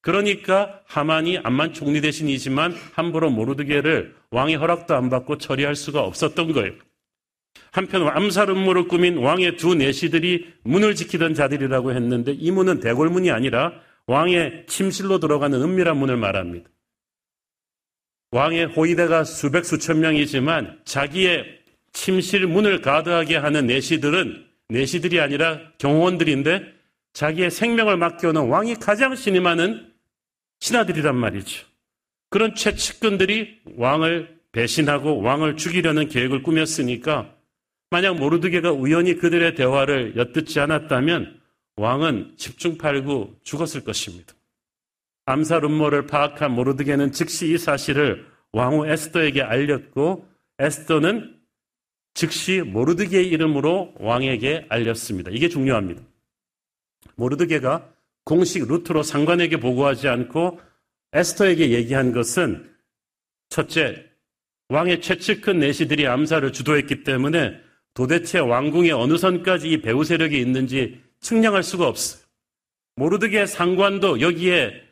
그러니까 0.00 0.80
하만이 0.86 1.38
암만 1.38 1.72
총리 1.72 2.00
대신이지만 2.00 2.74
함부로 2.92 3.30
모르드게를 3.30 4.14
왕의 4.30 4.56
허락도 4.56 4.94
안 4.94 5.08
받고 5.08 5.38
처리할 5.38 5.74
수가 5.76 6.02
없었던 6.02 6.52
거예요. 6.52 6.72
한편 7.74 8.06
암살 8.06 8.50
음모를 8.50 8.86
꾸민 8.86 9.18
왕의 9.18 9.56
두 9.56 9.74
내시들이 9.74 10.46
문을 10.62 10.94
지키던 10.94 11.34
자들이라고 11.34 11.92
했는데 11.92 12.32
이 12.32 12.52
문은 12.52 12.78
대궐문이 12.78 13.32
아니라 13.32 13.72
왕의 14.06 14.66
침실로 14.68 15.18
들어가는 15.18 15.60
은밀한 15.60 15.96
문을 15.96 16.16
말합니다. 16.16 16.70
왕의 18.30 18.66
호위대가 18.66 19.24
수백 19.24 19.64
수천 19.64 20.00
명이지만 20.00 20.80
자기의 20.84 21.44
침실 21.92 22.46
문을 22.46 22.80
가드하게 22.80 23.36
하는 23.36 23.66
내시들은 23.66 24.44
내시들이 24.68 25.20
아니라 25.20 25.60
경호원들인데 25.78 26.74
자기의 27.12 27.50
생명을 27.50 27.96
맡겨놓은 27.96 28.48
왕이 28.48 28.76
가장 28.76 29.16
신임하는 29.16 29.92
신하들이란 30.60 31.16
말이죠. 31.16 31.66
그런 32.30 32.54
최측근들이 32.54 33.62
왕을 33.76 34.38
배신하고 34.52 35.22
왕을 35.22 35.56
죽이려는 35.56 36.08
계획을 36.08 36.42
꾸몄으니까 36.42 37.34
만약 37.94 38.16
모르드게가 38.16 38.72
우연히 38.72 39.14
그들의 39.14 39.54
대화를 39.54 40.16
엿듣지 40.16 40.58
않았다면 40.58 41.40
왕은 41.76 42.34
집중팔구 42.36 43.36
죽었을 43.44 43.84
것입니다. 43.84 44.34
암살 45.26 45.64
음모를 45.64 46.08
파악한 46.08 46.50
모르드게는 46.50 47.12
즉시 47.12 47.52
이 47.52 47.56
사실을 47.56 48.26
왕후 48.50 48.88
에스더에게 48.88 49.42
알렸고 49.42 50.26
에스더는 50.58 51.38
즉시 52.14 52.62
모르드게의 52.62 53.28
이름으로 53.28 53.94
왕에게 54.00 54.66
알렸습니다. 54.70 55.30
이게 55.32 55.48
중요합니다. 55.48 56.02
모르드게가 57.14 57.88
공식 58.24 58.66
루트로 58.66 59.04
상관에게 59.04 59.58
보고하지 59.58 60.08
않고 60.08 60.60
에스더에게 61.12 61.70
얘기한 61.70 62.10
것은 62.10 62.74
첫째, 63.50 64.04
왕의 64.68 65.00
최측근 65.00 65.60
내시들이 65.60 66.08
암살을 66.08 66.52
주도했기 66.52 67.04
때문에 67.04 67.62
도대체 67.94 68.40
왕궁의 68.40 68.90
어느 68.92 69.16
선까지 69.16 69.70
이 69.70 69.80
배후 69.80 70.04
세력이 70.04 70.38
있는지 70.38 71.00
측량할 71.20 71.62
수가 71.62 71.86
없어요. 71.86 72.22
모르드게 72.96 73.46
상관도 73.46 74.20
여기에 74.20 74.82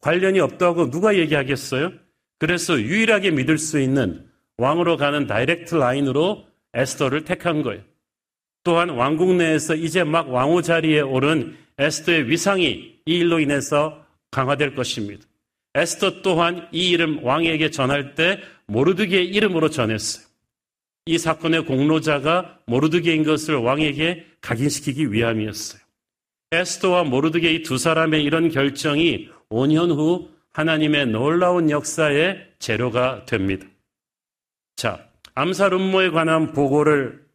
관련이 0.00 0.40
없다고 0.40 0.90
누가 0.90 1.16
얘기하겠어요? 1.16 1.92
그래서 2.38 2.80
유일하게 2.80 3.30
믿을 3.32 3.58
수 3.58 3.78
있는 3.78 4.26
왕으로 4.56 4.96
가는 4.96 5.26
다이렉트 5.26 5.74
라인으로 5.74 6.46
에스더를 6.74 7.24
택한 7.24 7.62
거예요. 7.62 7.82
또한 8.62 8.90
왕국 8.90 9.34
내에서 9.34 9.74
이제 9.74 10.04
막 10.04 10.30
왕후 10.30 10.62
자리에 10.62 11.00
오른 11.00 11.56
에스더의 11.78 12.28
위상이 12.28 13.00
이 13.06 13.18
일로 13.18 13.40
인해서 13.40 14.04
강화될 14.30 14.74
것입니다. 14.74 15.24
에스더 15.74 16.22
또한 16.22 16.68
이 16.72 16.90
이름 16.90 17.24
왕에게 17.24 17.70
전할 17.70 18.14
때 18.14 18.40
모르드게의 18.66 19.28
이름으로 19.28 19.70
전했어요. 19.70 20.29
이 21.10 21.18
사건의 21.18 21.64
공로자가 21.64 22.60
모르드게인 22.66 23.24
것을 23.24 23.56
왕에게 23.56 24.26
각인시키기 24.40 25.12
위함이었어요. 25.12 25.82
에스더와 26.52 27.02
모르드게 27.02 27.52
이 27.52 27.62
두 27.64 27.78
사람의 27.78 28.22
이런 28.22 28.48
결정이 28.48 29.28
5년 29.50 29.90
후 29.90 30.30
하나님의 30.52 31.06
놀라운 31.06 31.68
역사의 31.68 32.52
재료가 32.60 33.24
됩니다. 33.24 33.66
자, 34.76 35.04
암살 35.34 35.72
음모에 35.72 36.10
관한 36.10 36.52
보고를 36.52 37.26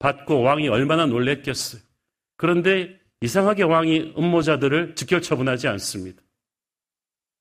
받고 0.00 0.42
왕이 0.42 0.68
얼마나 0.68 1.06
놀랬겠어요. 1.06 1.80
그런데 2.36 3.00
이상하게 3.22 3.62
왕이 3.62 4.16
음모자들을 4.18 4.96
직결 4.96 5.22
처분하지 5.22 5.66
않습니다. 5.68 6.20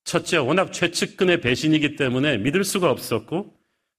첫째, 0.06 0.38
워낙 0.38 0.72
최측근의 0.72 1.42
배신이기 1.42 1.98
때문에 1.98 2.38
믿을 2.38 2.64
수가 2.64 2.90
없었고, 2.90 3.54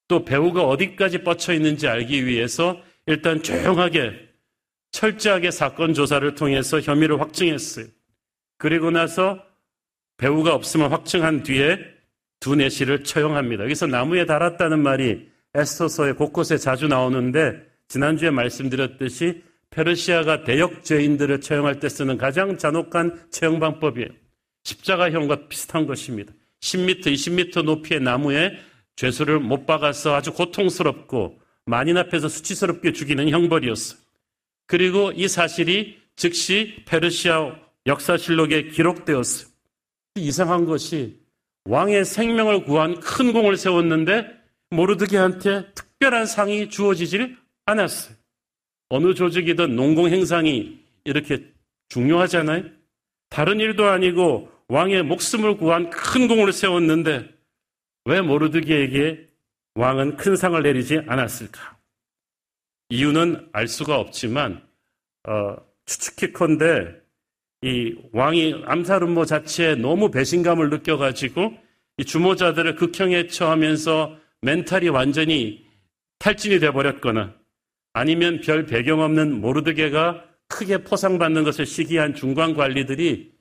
또 0.09 0.25
배우가 0.25 0.65
어디까지 0.65 1.19
뻗쳐 1.19 1.53
있는지 1.55 1.89
알기 1.89 2.27
위해서 2.27 2.81
일단 3.07 3.43
조용하게, 3.43 4.13
철저하게 4.93 5.51
사건 5.51 5.95
조사를 5.95 6.35
통해서 6.35 6.81
혐의를 6.81 7.21
확증했어요. 7.21 7.87
그리고 8.59 8.91
나서 8.91 9.43
배우가 10.17 10.55
없으면 10.55 10.91
확증한 10.91 11.43
뒤에 11.43 11.79
두 12.41 12.55
내시를 12.55 13.05
처형합니다. 13.05 13.65
여기서 13.65 13.87
나무에 13.87 14.27
달았다는 14.27 14.83
말이 14.83 15.29
에스터서의 15.55 16.15
곳곳에 16.15 16.59
자주 16.59 16.89
나오는데, 16.89 17.61
지난주에 17.89 18.31
말씀드렸듯이 18.31 19.43
페르시아가 19.71 20.45
대역 20.45 20.85
죄인들을 20.85 21.41
처형할 21.41 21.81
때 21.81 21.89
쓰는 21.89 22.17
가장 22.17 22.57
잔혹한 22.57 23.27
처형 23.31 23.59
방법이에요. 23.61 24.09
십자가형과 24.63 25.49
비슷한 25.49 25.87
것입니다. 25.87 26.33
10m, 26.61 27.03
20m 27.05 27.65
높이의 27.65 28.01
나무에 28.01 28.53
죄수를 28.97 29.41
못 29.41 29.67
박아서 29.67 30.15
아주 30.15 30.33
고통스럽고 30.33 31.41
만인 31.67 31.97
앞에서 31.97 32.29
수치스럽게 32.29 32.93
죽이는 32.93 33.31
형벌이었어요. 33.31 33.99
그리고 34.67 35.13
이 35.13 35.29
사실이 35.29 35.99
즉시 36.17 36.83
페르시아 36.87 37.57
역사실록에 37.87 38.69
기록되었어요. 38.69 39.49
이상한 40.17 40.65
것이 40.65 41.21
왕의 41.65 42.05
생명을 42.05 42.65
구한 42.65 43.01
큰 43.01 43.33
공을 43.33 43.57
세웠는데 43.57 44.27
모르드게한테 44.71 45.73
특별한 45.75 46.27
상이 46.27 46.69
주어지질 46.69 47.37
않았어요. 47.67 48.15
어느 48.91 49.15
조직이든 49.15 49.75
농공 49.75 50.09
행상이 50.09 50.79
이렇게 51.05 51.45
중요하잖아요. 51.89 52.65
다른 53.29 53.61
일도 53.61 53.87
아니고 53.87 54.51
왕의 54.69 55.03
목숨을 55.05 55.57
구한 55.57 55.91
큰 55.91 56.29
공을 56.29 56.53
세웠는데 56.53 57.34
왜 58.05 58.21
모르드기에게 58.21 59.27
왕은 59.75 60.17
큰 60.17 60.37
상을 60.37 60.61
내리지 60.63 61.01
않았을까? 61.07 61.79
이유는 62.91 63.49
알 63.53 63.67
수가 63.67 63.99
없지만 63.99 64.63
어, 65.27 65.57
추측히컨대 65.87 66.95
이 67.63 67.97
왕이 68.13 68.65
암살 68.67 69.03
음모 69.03 69.25
자체에 69.25 69.75
너무 69.77 70.11
배신감을 70.11 70.69
느껴가지고 70.69 71.55
이 71.97 72.05
주모자들을 72.05 72.77
극형에 72.77 73.27
처하면서 73.29 74.19
멘탈이 74.43 74.91
완전히 74.91 75.65
탈진이 76.19 76.61
돼버렸거나 76.61 77.35
아니면 77.95 78.41
별 78.43 78.67
배경 78.67 79.01
없는 79.01 79.41
모르드게가 79.41 80.25
크게 80.49 80.79
포상받는 80.79 81.45
것을 81.45 81.65
시기한 81.65 82.15
중간 82.15 82.55
관리들이 82.55 83.33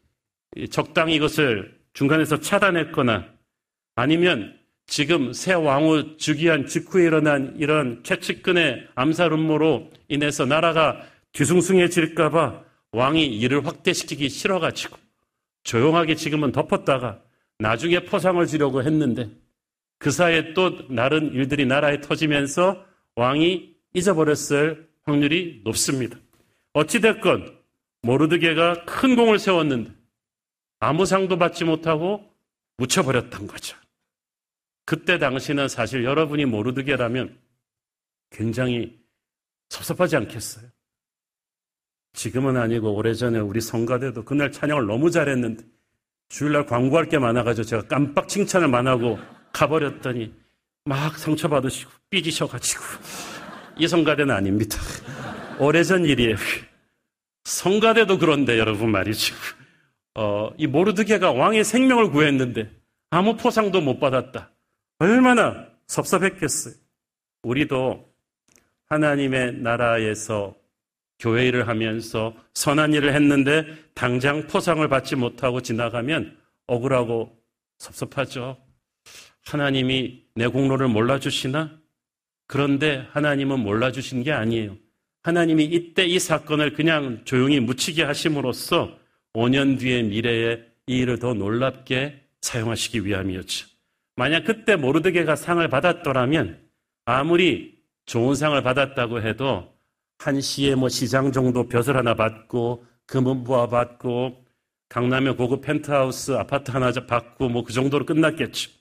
적당히 0.69 1.15
이것을 1.15 1.77
중간에서 1.93 2.39
차단했거나 2.39 3.32
아니면 3.95 4.57
지금 4.85 5.33
새 5.33 5.53
왕후 5.53 6.17
즉위한 6.17 6.67
직후에 6.67 7.05
일어난 7.05 7.55
이런 7.57 8.03
최측근의 8.03 8.87
암살 8.95 9.31
음모로 9.31 9.91
인해서 10.07 10.45
나라가 10.45 11.01
뒤숭숭해질까봐 11.31 12.63
왕이 12.91 13.25
이를 13.25 13.65
확대시키기 13.65 14.29
싫어가지고 14.29 14.97
조용하게 15.63 16.15
지금은 16.15 16.51
덮었다가 16.51 17.21
나중에 17.59 18.01
포상을 18.01 18.45
주려고 18.45 18.83
했는데 18.83 19.29
그 19.97 20.11
사이에 20.11 20.53
또 20.53 20.87
다른 20.93 21.31
일들이 21.33 21.65
나라에 21.65 22.01
터지면서 22.01 22.85
왕이 23.15 23.73
잊어버렸을 23.93 24.89
확률이 25.03 25.61
높습니다. 25.63 26.17
어찌됐건 26.73 27.57
모르드게가 28.01 28.85
큰 28.85 29.15
공을 29.15 29.39
세웠는데 29.39 29.91
아무 30.79 31.05
상도 31.05 31.37
받지 31.37 31.63
못하고 31.63 32.29
묻혀버렸던 32.77 33.47
거죠. 33.47 33.77
그때 34.93 35.17
당시는 35.17 35.69
사실 35.69 36.03
여러분이 36.03 36.45
모르드게라면 36.45 37.35
굉장히 38.29 38.99
섭섭하지 39.69 40.17
않겠어요? 40.17 40.65
지금은 42.13 42.57
아니고 42.57 42.93
오래전에 42.93 43.39
우리 43.39 43.59
성가대도 43.59 44.23
그날 44.23 44.51
찬양을 44.51 44.85
너무 44.85 45.09
잘했는데 45.09 45.63
주일날 46.29 46.67
광고할 46.67 47.09
게 47.09 47.17
많아가지고 47.17 47.65
제가 47.65 47.87
깜빡 47.87 48.27
칭찬을 48.27 48.67
만 48.67 48.85
하고 48.85 49.17
가버렸더니 49.51 50.31
막 50.85 51.17
상처받으시고 51.17 51.89
삐지셔가지고 52.11 52.83
이 53.79 53.87
성가대는 53.87 54.31
아닙니다. 54.31 54.77
오래전 55.57 56.05
일이에요. 56.05 56.35
성가대도 57.45 58.19
그런데 58.19 58.59
여러분 58.59 58.91
말이죠. 58.91 59.33
어, 60.13 60.51
이 60.59 60.67
모르드게가 60.67 61.31
왕의 61.31 61.63
생명을 61.63 62.11
구했는데 62.11 62.69
아무 63.09 63.37
포상도 63.37 63.81
못 63.81 63.99
받았다. 63.99 64.52
얼마나 65.03 65.67
섭섭했겠어요. 65.87 66.75
우리도 67.43 68.09
하나님의 68.85 69.55
나라에서 69.55 70.55
교회 71.19 71.45
일을 71.47 71.67
하면서 71.67 72.33
선한 72.53 72.93
일을 72.93 73.13
했는데 73.13 73.65
당장 73.93 74.47
포상을 74.47 74.87
받지 74.87 75.17
못하고 75.17 75.59
지나가면 75.61 76.37
억울하고 76.67 77.37
섭섭하죠. 77.79 78.57
하나님이 79.45 80.23
내 80.35 80.47
공로를 80.47 80.87
몰라주시나? 80.87 81.77
그런데 82.47 83.05
하나님은 83.11 83.59
몰라주신 83.59 84.23
게 84.23 84.31
아니에요. 84.31 84.77
하나님이 85.23 85.65
이때 85.65 86.05
이 86.05 86.17
사건을 86.17 86.73
그냥 86.73 87.23
조용히 87.25 87.59
묻히게 87.59 88.03
하심으로써 88.03 88.97
5년 89.33 89.79
뒤의 89.79 90.03
미래에 90.03 90.63
이 90.87 90.99
일을 90.99 91.19
더 91.19 91.33
놀랍게 91.33 92.21
사용하시기 92.39 93.05
위함이었죠. 93.05 93.72
만약 94.15 94.43
그때 94.43 94.75
모르드게가 94.75 95.35
상을 95.35 95.67
받았더라면 95.67 96.59
아무리 97.05 97.81
좋은 98.05 98.35
상을 98.35 98.61
받았다고 98.61 99.21
해도 99.21 99.73
한 100.19 100.39
시에 100.41 100.75
뭐 100.75 100.89
시장 100.89 101.31
정도 101.31 101.67
벼슬 101.67 101.97
하나 101.97 102.13
받고 102.13 102.85
금은부화 103.07 103.67
받고 103.67 104.45
강남의 104.89 105.35
고급 105.35 105.61
펜트하우스 105.61 106.33
아파트 106.33 106.71
하나 106.71 106.91
받고 106.91 107.49
뭐 107.49 107.63
그 107.63 107.73
정도로 107.73 108.05
끝났겠죠. 108.05 108.71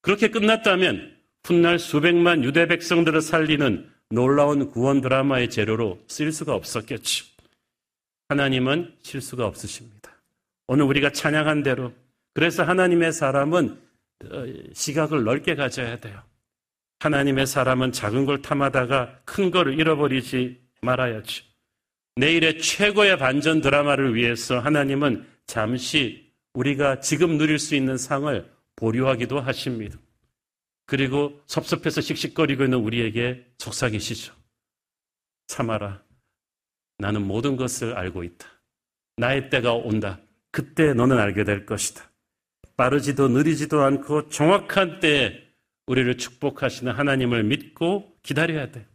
그렇게 0.00 0.28
끝났다면 0.28 1.16
훗날 1.44 1.78
수백만 1.78 2.44
유대 2.44 2.66
백성들을 2.66 3.20
살리는 3.20 3.90
놀라운 4.10 4.70
구원 4.70 5.00
드라마의 5.00 5.50
재료로 5.50 6.00
쓰일 6.06 6.32
수가 6.32 6.54
없었겠죠. 6.54 7.26
하나님은 8.28 8.94
실수가 9.02 9.46
없으십니다. 9.46 10.12
오늘 10.68 10.84
우리가 10.84 11.10
찬양한 11.10 11.62
대로 11.62 11.92
그래서 12.34 12.62
하나님의 12.62 13.12
사람은 13.12 13.70
어, 13.70 13.87
시각을 14.74 15.24
넓게 15.24 15.54
가져야 15.54 16.00
돼요. 16.00 16.22
하나님의 17.00 17.46
사람은 17.46 17.92
작은 17.92 18.26
걸 18.26 18.42
탐하다가 18.42 19.20
큰 19.24 19.50
거를 19.50 19.78
잃어버리지 19.78 20.60
말아야죠. 20.82 21.44
내일의 22.16 22.60
최고의 22.60 23.18
반전 23.18 23.60
드라마를 23.60 24.14
위해서 24.14 24.58
하나님은 24.58 25.26
잠시 25.46 26.32
우리가 26.54 27.00
지금 27.00 27.38
누릴 27.38 27.58
수 27.58 27.76
있는 27.76 27.96
상을 27.96 28.52
보류하기도 28.74 29.40
하십니다. 29.40 29.96
그리고 30.86 31.40
섭섭해서 31.46 32.00
씩씩거리고 32.00 32.64
있는 32.64 32.78
우리에게 32.78 33.46
속삭이시죠. 33.58 34.34
참아라. 35.46 36.02
나는 36.98 37.26
모든 37.26 37.56
것을 37.56 37.96
알고 37.96 38.24
있다. 38.24 38.48
나의 39.16 39.50
때가 39.50 39.74
온다. 39.74 40.18
그때 40.50 40.94
너는 40.94 41.18
알게 41.18 41.44
될 41.44 41.66
것이다. 41.66 42.07
빠르지도 42.78 43.28
느리지도 43.28 43.82
않고 43.82 44.28
정확한 44.28 45.00
때에 45.00 45.32
우리를 45.86 46.16
축복하시는 46.16 46.92
하나님을 46.92 47.42
믿고 47.42 48.16
기다려야 48.22 48.70
돼. 48.70 48.86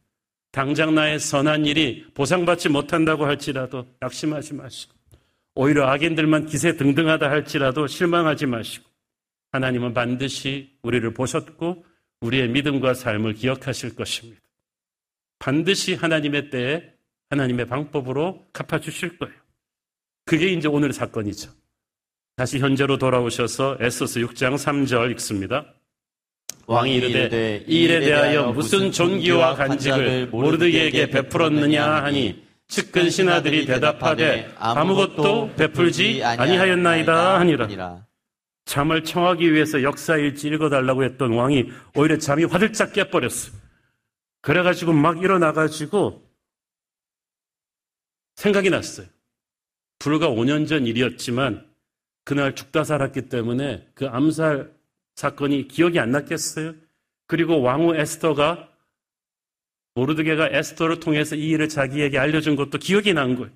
당장 0.54 0.96
나의 0.96 1.20
선한 1.20 1.66
일이 1.66 2.06
보상받지 2.14 2.70
못한다고 2.70 3.26
할지라도 3.26 3.86
낙심하지 4.00 4.54
마시고, 4.54 4.94
오히려 5.56 5.88
악인들만 5.88 6.46
기세 6.46 6.78
등등하다 6.78 7.30
할지라도 7.30 7.88
실망하지 7.88 8.46
마시고, 8.46 8.90
하나님은 9.52 9.94
반드시 9.94 10.78
우리를 10.84 11.14
보셨고, 11.14 11.86
우리의 12.22 12.50
믿음과 12.50 12.94
삶을 12.94 13.34
기억하실 13.34 13.96
것입니다. 13.96 14.42
반드시 15.40 15.96
하나님의 15.96 16.52
때에 16.52 16.94
하나님의 17.32 17.66
방법으로 17.66 18.48
갚아주실 18.54 19.18
거예요. 19.18 19.36
그게 20.26 20.54
이제 20.54 20.70
오늘 20.70 20.94
사건이죠. 20.94 21.52
다시 22.36 22.58
현재로 22.58 22.98
돌아오셔서 22.98 23.78
에소스 23.80 24.20
6장 24.22 24.56
3절 24.56 25.12
읽습니다. 25.12 25.66
왕이 26.66 26.96
이르되 26.96 27.64
이 27.68 27.84
일에 27.84 28.00
대하여 28.00 28.52
무슨 28.52 28.92
존귀와 28.92 29.56
간직을 29.56 30.28
모르드에게 30.28 31.10
베풀었느냐 31.10 32.04
하니 32.04 32.44
측근 32.68 33.10
신하들이 33.10 33.66
대답하되 33.66 34.52
아무것도 34.58 35.54
베풀지 35.56 36.24
아니하였나이다 36.24 37.40
하니라. 37.40 38.06
잠을 38.66 39.04
청하기 39.04 39.54
위해서 39.54 39.84
역사일지 39.84 40.48
읽어달라고 40.48 41.04
했던 41.04 41.34
왕이 41.34 41.66
오히려 41.96 42.18
잠이 42.18 42.46
화들짝 42.46 42.94
깨버렸어. 42.94 43.52
그래가지고 44.42 44.94
막 44.94 45.22
일어나가지고 45.22 46.24
생각이 48.38 48.70
났어요. 48.72 49.06
불과 50.00 50.30
5년 50.30 50.68
전 50.68 50.88
일이었지만 50.88 51.73
그날 52.24 52.56
죽다 52.56 52.84
살았기 52.84 53.24
때문에 53.30 53.88
그 53.94 54.08
암살 54.08 54.72
사건이 55.16 55.68
기억이 55.68 56.00
안 56.00 56.12
났겠어요? 56.12 56.74
그리고 57.28 57.62
왕후 57.62 57.96
에스더가 57.96 58.70
모르드게가 59.96 60.50
에스더를 60.52 61.00
통해서 61.00 61.36
이 61.36 61.50
일을 61.50 61.70
자기에게 61.70 62.18
알려준 62.18 62.56
것도 62.56 62.78
기억이 62.80 63.14
난 63.14 63.36
거예요. 63.36 63.52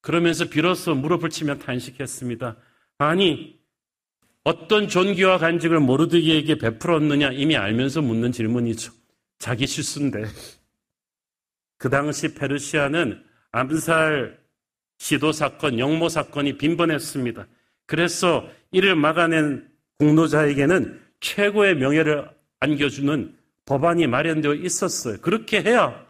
그러면서 0.00 0.48
비로소 0.48 0.94
무릎을 0.94 1.30
치며 1.30 1.58
탄식했습니다. 1.58 2.56
아니, 2.98 3.58
어떤 4.44 4.88
존귀와 4.88 5.38
간직을 5.38 5.80
모르드게에게 5.80 6.58
베풀었느냐 6.58 7.32
이미 7.32 7.56
알면서 7.56 8.02
묻는 8.02 8.30
질문이죠. 8.30 8.92
자기 9.38 9.66
실수인데. 9.66 10.24
그 11.78 11.88
당시 11.88 12.34
페르시아는 12.34 13.24
암살 13.50 14.38
시도 14.98 15.32
사건, 15.32 15.78
영모 15.78 16.08
사건이 16.08 16.58
빈번했습니다. 16.58 17.46
그래서 17.86 18.48
이를 18.72 18.94
막아낸 18.96 19.68
공로자에게는 19.98 21.00
최고의 21.20 21.76
명예를 21.76 22.28
안겨주는 22.60 23.36
법안이 23.66 24.06
마련되어 24.06 24.54
있었어요. 24.54 25.18
그렇게 25.20 25.62
해야 25.62 26.04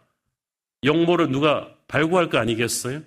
영모를 0.82 1.30
누가 1.30 1.74
발구할 1.88 2.28
거 2.28 2.38
아니겠어요? 2.38 3.02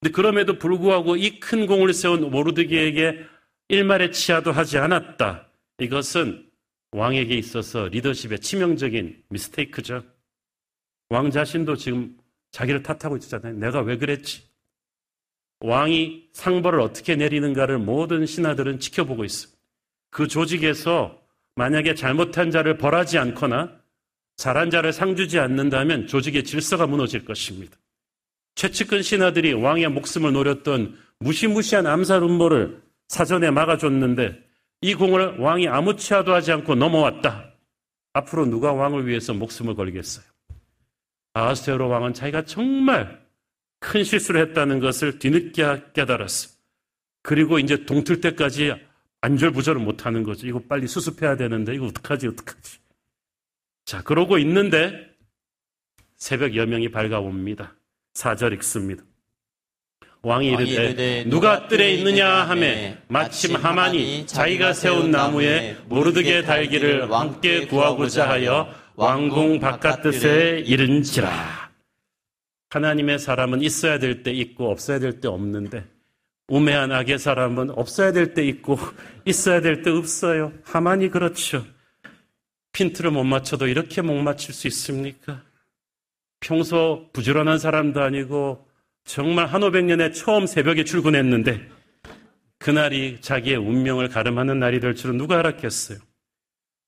근데 0.00 0.12
그럼에도 0.12 0.58
불구하고 0.58 1.16
이 1.16 1.40
큰 1.40 1.66
공을 1.66 1.92
세운 1.92 2.30
모르드기에게 2.30 3.24
일말의 3.68 4.12
치하도 4.12 4.52
하지 4.52 4.78
않았다. 4.78 5.48
이것은 5.78 6.48
왕에게 6.92 7.34
있어서 7.36 7.88
리더십의 7.88 8.40
치명적인 8.40 9.22
미스테이크죠. 9.28 10.04
왕 11.10 11.30
자신도 11.30 11.76
지금 11.76 12.16
자기를 12.52 12.82
탓하고 12.82 13.16
있잖아요. 13.16 13.54
내가 13.54 13.80
왜 13.80 13.96
그랬지? 13.96 14.42
왕이 15.60 16.28
상벌을 16.32 16.80
어떻게 16.80 17.16
내리는가를 17.16 17.78
모든 17.78 18.26
신하들은 18.26 18.80
지켜보고 18.80 19.24
있습니다. 19.24 19.60
그 20.10 20.28
조직에서 20.28 21.18
만약에 21.56 21.94
잘못한 21.94 22.50
자를 22.50 22.76
벌하지 22.76 23.18
않거나 23.18 23.72
잘한 24.36 24.70
자를 24.70 24.92
상주지 24.92 25.38
않는다면 25.38 26.06
조직의 26.06 26.44
질서가 26.44 26.86
무너질 26.86 27.24
것입니다. 27.24 27.76
최측근 28.56 29.02
신하들이 29.02 29.52
왕의 29.52 29.88
목숨을 29.88 30.32
노렸던 30.32 30.98
무시무시한 31.18 31.86
암살 31.86 32.22
음모를 32.22 32.82
사전에 33.08 33.50
막아줬는데 33.50 34.42
이 34.80 34.94
공을 34.94 35.38
왕이 35.38 35.68
아무 35.68 35.96
치하도 35.96 36.34
하지 36.34 36.52
않고 36.52 36.74
넘어왔다. 36.74 37.52
앞으로 38.12 38.46
누가 38.46 38.72
왕을 38.72 39.06
위해서 39.06 39.32
목숨을 39.32 39.74
걸겠어요? 39.74 40.24
아하스테로 41.32 41.88
왕은 41.88 42.14
자기가 42.14 42.44
정말 42.44 43.23
큰 43.84 44.02
실수를 44.02 44.40
했다는 44.48 44.80
것을 44.80 45.18
뒤늦게 45.18 45.82
깨달았어. 45.92 46.48
그리고 47.22 47.58
이제 47.58 47.84
동틀 47.84 48.22
때까지 48.22 48.72
안절부절을 49.20 49.80
못하는 49.80 50.22
거죠. 50.22 50.46
이거 50.46 50.60
빨리 50.66 50.88
수습해야 50.88 51.36
되는데 51.36 51.74
이거 51.74 51.86
어떡하지 51.86 52.28
어떡하지. 52.28 52.78
자 53.84 54.02
그러고 54.02 54.38
있는데 54.38 55.10
새벽 56.16 56.56
여명이 56.56 56.90
밝아옵니다. 56.90 57.74
사절 58.14 58.54
읽습니다. 58.54 59.04
왕이 60.22 60.46
이르되 60.48 61.24
누가 61.24 61.68
뜰에 61.68 61.92
있느냐 61.96 62.26
하매 62.26 62.96
마침 63.08 63.54
하만이 63.56 64.26
자기가 64.26 64.72
세운 64.72 65.10
나무에 65.10 65.76
모르드게 65.86 66.42
달기를 66.42 67.02
왕께 67.08 67.66
구하고자 67.66 68.30
하여 68.30 68.72
왕궁 68.96 69.60
바깥 69.60 70.02
뜻에 70.02 70.62
이른지라. 70.64 71.63
하나님의 72.74 73.20
사람은 73.20 73.62
있어야 73.62 73.98
될 74.00 74.22
때 74.24 74.32
있고 74.32 74.70
없어야 74.70 74.98
될 74.98 75.20
때 75.20 75.28
없는데 75.28 75.84
우매한 76.48 76.90
악의 76.92 77.18
사람은 77.20 77.70
없어야 77.70 78.10
될 78.12 78.34
때 78.34 78.44
있고 78.46 78.78
있어야 79.24 79.60
될 79.60 79.82
때 79.82 79.90
없어요. 79.90 80.52
하만이 80.64 81.10
그렇죠. 81.10 81.64
핀트를 82.72 83.12
못 83.12 83.22
맞춰도 83.22 83.68
이렇게 83.68 84.02
못 84.02 84.14
맞출 84.20 84.52
수 84.52 84.66
있습니까? 84.66 85.42
평소 86.40 87.08
부지런한 87.12 87.58
사람도 87.58 88.02
아니고 88.02 88.66
정말 89.04 89.46
한 89.46 89.62
오백 89.62 89.84
년에 89.84 90.10
처음 90.10 90.46
새벽에 90.46 90.82
출근했는데 90.82 91.68
그날이 92.58 93.18
자기의 93.20 93.56
운명을 93.56 94.08
가름하는 94.08 94.58
날이 94.58 94.80
될 94.80 94.96
줄은 94.96 95.16
누가 95.16 95.38
알았겠어요? 95.38 95.98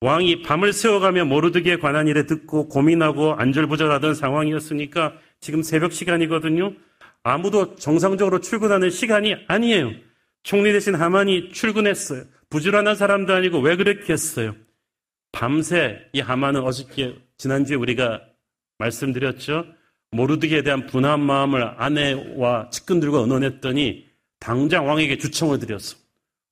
왕이 0.00 0.42
밤을 0.42 0.72
새워가며 0.72 1.26
모르드기에 1.26 1.76
관한 1.76 2.08
일에 2.08 2.26
듣고 2.26 2.68
고민하고 2.68 3.34
안절부절하던 3.34 4.14
상황이었으니까 4.14 5.14
지금 5.40 5.62
새벽 5.62 5.92
시간이거든요. 5.92 6.74
아무도 7.22 7.74
정상적으로 7.74 8.40
출근하는 8.40 8.90
시간이 8.90 9.34
아니에요. 9.48 9.92
총리 10.42 10.72
대신 10.72 10.94
하만이 10.94 11.50
출근했어요. 11.50 12.24
부지런한 12.50 12.94
사람도 12.94 13.32
아니고 13.34 13.58
왜 13.60 13.76
그랬겠어요? 13.76 14.54
밤새 15.32 15.98
이 16.12 16.20
하만은 16.20 16.62
어저께 16.62 17.16
지난주에 17.36 17.76
우리가 17.76 18.22
말씀드렸죠. 18.78 19.66
모르드기에 20.12 20.62
대한 20.62 20.86
분한 20.86 21.20
마음을 21.20 21.74
아내와 21.76 22.70
측근들과 22.70 23.18
의논했더니 23.18 24.06
당장 24.38 24.86
왕에게 24.86 25.18
주청을 25.18 25.58
드렸어. 25.58 25.96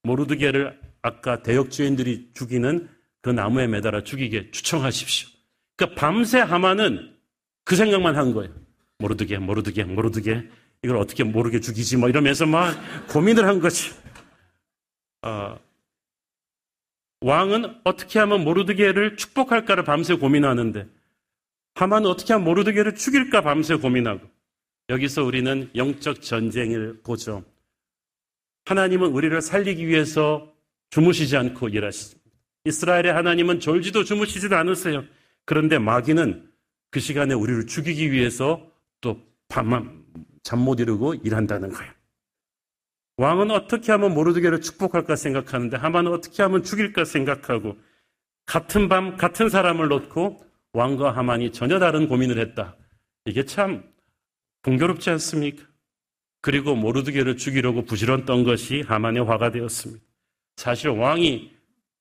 모르드게를 0.03 0.79
아까 1.03 1.43
대역주인들이 1.43 2.31
죽이는 2.35 2.89
그 3.23 3.31
나무에 3.31 3.67
매달아 3.67 4.03
죽이게 4.03 4.51
추청하십시오. 4.51 5.29
그러니까 5.77 6.01
밤새 6.01 6.41
하마는 6.41 7.15
그 7.65 7.77
생각만 7.77 8.17
한 8.17 8.35
거예요. 8.35 8.53
모르드게, 8.99 9.39
모르드게, 9.39 9.85
모르드게. 9.85 10.49
이걸 10.83 10.99
어떻게 10.99 11.25
모르게 11.25 11.61
죽이지 11.61 11.97
뭐 11.97 12.09
이러면서 12.09 12.47
막 12.47 12.77
고민을 13.09 13.47
한 13.47 13.61
거지. 13.61 13.93
어, 15.23 15.59
왕은 17.21 17.81
어떻게 17.85 18.19
하면 18.19 18.45
모르드게를 18.45 19.17
축복할까를 19.17 19.85
밤새 19.85 20.15
고민하는데 20.15 20.87
하만은 21.75 22.11
어떻게 22.11 22.35
하면 22.35 22.45
모르드게를 22.45 22.95
죽일까 22.95 23.41
밤새 23.41 23.77
고민하고 23.77 24.21
여기서 24.91 25.25
우리는 25.25 25.71
영적 25.75 26.21
전쟁을 26.21 27.01
보죠. 27.03 27.43
하나님은 28.67 29.09
우리를 29.09 29.41
살리기 29.41 29.87
위해서 29.87 30.53
주무시지 30.91 31.37
않고 31.37 31.71
일하십니다. 31.71 32.31
이스라엘의 32.67 33.13
하나님은 33.13 33.61
졸지도 33.61 34.05
주무시지도 34.05 34.57
않으세요. 34.57 35.05
그런데 35.47 35.79
마귀는 35.79 36.51
그 36.91 37.01
시간에 37.01 37.35
우리를 37.35 37.67
죽이기 37.67 38.13
위해서 38.13 38.71
또 39.05 39.21
밤만 39.49 40.03
잠 40.43 40.61
못 40.61 40.81
이루고 40.81 41.15
일한다는 41.17 41.71
거예요. 41.71 41.93
왕은 43.19 43.51
어떻게 43.51 43.93
하면 43.93 44.15
모르드게를 44.15 44.61
축복할까 44.63 45.15
생각하는데 45.15 45.77
하만은 45.77 46.13
어떻게 46.13 46.43
하면 46.43 46.63
죽일까 46.63 47.05
생각하고 47.05 47.77
같은 48.47 48.89
밤 48.89 49.17
같은 49.17 49.49
사람을 49.51 49.89
놓고 49.89 50.43
왕과 50.73 51.13
하만이 51.17 51.53
전혀 51.53 51.79
다른 51.79 52.09
고민을 52.09 52.39
했다. 52.39 52.77
이게 53.27 53.45
참 53.45 53.85
공교롭지 54.63 55.11
않습니까? 55.11 55.63
그리고 56.41 56.75
모르드게를 56.75 57.37
죽이려고 57.37 57.85
부지런던 57.85 58.43
것이 58.45 58.83
하만의 58.87 59.25
화가 59.25 59.51
되었습니다. 59.51 60.03
사실 60.57 60.91
왕이 60.91 61.53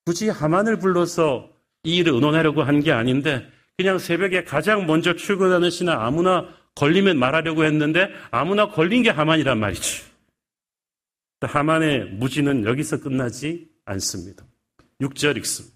굳이 0.05 0.29
하만을 0.29 0.79
불러서 0.79 1.49
이 1.83 1.97
일을 1.97 2.13
의논하려고 2.13 2.63
한 2.63 2.79
게 2.79 2.91
아닌데 2.91 3.47
그냥 3.77 3.99
새벽에 3.99 4.43
가장 4.43 4.85
먼저 4.85 5.15
출근하는 5.15 5.69
신하 5.69 6.05
아무나 6.05 6.47
걸리면 6.75 7.17
말하려고 7.17 7.63
했는데 7.65 8.09
아무나 8.31 8.67
걸린 8.69 9.03
게 9.03 9.09
하만이란 9.09 9.59
말이지. 9.59 10.03
하만의 11.41 12.05
무지는 12.05 12.63
여기서 12.65 13.01
끝나지 13.01 13.67
않습니다. 13.85 14.45
6절 15.01 15.35
읽습니다. 15.37 15.73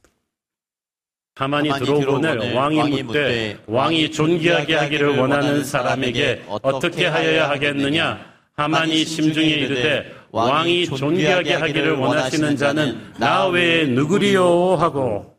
하만이 1.36 1.70
들어오거늘 1.78 2.54
왕이 2.54 3.04
묻되 3.04 3.60
왕이 3.68 4.12
존귀하게 4.12 4.76
하기를 4.76 5.18
원하는 5.18 5.64
사람에게 5.64 6.44
어떻게 6.48 7.06
하여야 7.06 7.50
하겠느냐? 7.50 8.38
하만이 8.56 9.06
심중에 9.06 9.46
이르되 9.46 10.16
왕이 10.32 10.86
존귀하게 10.88 11.54
하기를 11.54 11.92
원하시는 11.94 12.56
자는 12.58 13.14
나 13.20 13.48
외에 13.48 13.86
누구리요 13.86 14.76
하고 14.78 15.38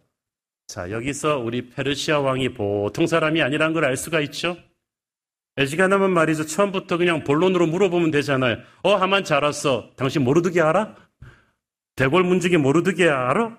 자 0.68 0.88
여기서 0.90 1.38
우리 1.38 1.68
페르시아 1.68 2.20
왕이 2.20 2.50
보통 2.50 3.06
사람이 3.06 3.42
아니란 3.42 3.72
걸 3.72 3.84
알 3.84 3.96
수가 3.96 4.20
있죠. 4.20 4.56
에지가나면 5.58 6.12
말이죠. 6.12 6.46
처음부터 6.46 6.96
그냥 6.98 7.24
본론으로 7.24 7.66
물어보면 7.66 8.10
되잖아요. 8.12 8.58
어 8.82 8.94
하만 8.94 9.24
잘 9.24 9.42
왔어. 9.44 9.90
당신 9.96 10.22
모르드게 10.22 10.60
알아? 10.60 10.94
대궐 11.96 12.22
문지기 12.22 12.56
모르드게 12.58 13.08
알아? 13.08 13.58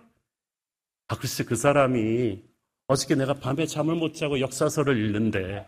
아 1.10 1.16
글쎄 1.16 1.44
그 1.44 1.56
사람이 1.56 2.42
어저께 2.88 3.16
내가 3.16 3.34
밤에 3.34 3.66
잠을 3.66 3.96
못 3.96 4.14
자고 4.16 4.40
역사서를 4.40 4.98
읽는데 4.98 5.68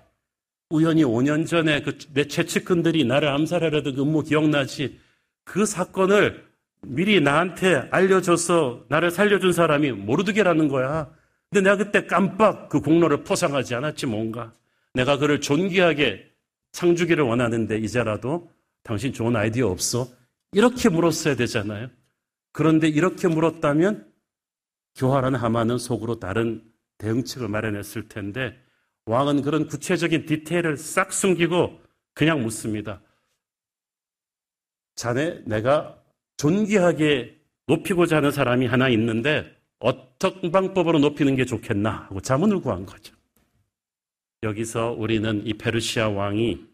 우연히 0.70 1.04
5년 1.04 1.46
전에 1.46 1.82
그 1.82 1.98
내 2.13 2.26
최측근들이 2.28 3.04
나를 3.06 3.28
암살하려던 3.28 3.96
그 3.96 4.02
음모 4.02 4.22
기억나지? 4.24 5.00
그 5.44 5.65
사건을 5.65 6.46
미리 6.84 7.20
나한테 7.20 7.88
알려줘서 7.91 8.86
나를 8.89 9.12
살려준 9.12 9.52
사람이 9.54 9.91
모르드게라는 9.91 10.70
거야. 10.70 11.10
근데 11.52 11.70
내가 11.70 11.84
그때 11.84 12.06
깜빡 12.08 12.70
그 12.70 12.80
공로를 12.80 13.24
포상하지 13.26 13.76
않았지 13.76 14.06
뭔가. 14.06 14.54
내가 14.93 15.17
그를 15.17 15.41
존귀하게 15.41 16.32
상주기를 16.73 17.23
원하는데 17.23 17.77
이제라도 17.77 18.49
당신 18.84 19.13
좋은 19.13 19.36
아이디어 19.36 19.67
없어? 19.67 20.08
이렇게 20.54 20.89
물었어야 20.89 21.36
되잖아요. 21.36 21.89
그런데 22.51 22.88
이렇게 22.88 23.27
물었다면 23.27 24.12
교활한 24.95 25.36
하마는 25.36 25.77
속으로 25.77 26.19
다른 26.19 26.63
대응책을 26.97 27.47
마련했을 27.47 28.10
텐데 28.10 28.58
왕은 29.06 29.41
그런 29.41 29.67
구체적인 29.67 30.25
디테일을 30.25 30.77
싹 30.77 31.13
숨기고 31.13 31.80
그냥 32.13 32.41
묻습니다. 32.43 33.01
자네, 34.95 35.41
내가 35.45 35.97
존귀하게 36.38 37.39
높이고자 37.67 38.17
하는 38.17 38.32
사람이 38.32 38.67
하나 38.67 38.89
있는데 38.89 39.56
어떤 39.80 40.51
방법으로 40.51 40.99
높이는 40.99 41.36
게 41.36 41.45
좋겠나 41.45 41.89
하고 41.89 42.19
자문을 42.19 42.60
구한 42.60 42.86
거죠. 42.86 43.15
여기서 44.43 44.91
우리는 44.93 45.45
이 45.45 45.54
페르시아 45.54 46.10
왕이 46.10 46.65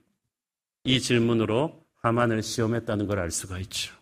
이 0.86 1.00
질문으로 1.02 1.86
하만을 2.02 2.42
시험했다는 2.42 3.08
걸 3.08 3.20
알 3.20 3.32
수가 3.32 3.60
있죠. 3.60 3.94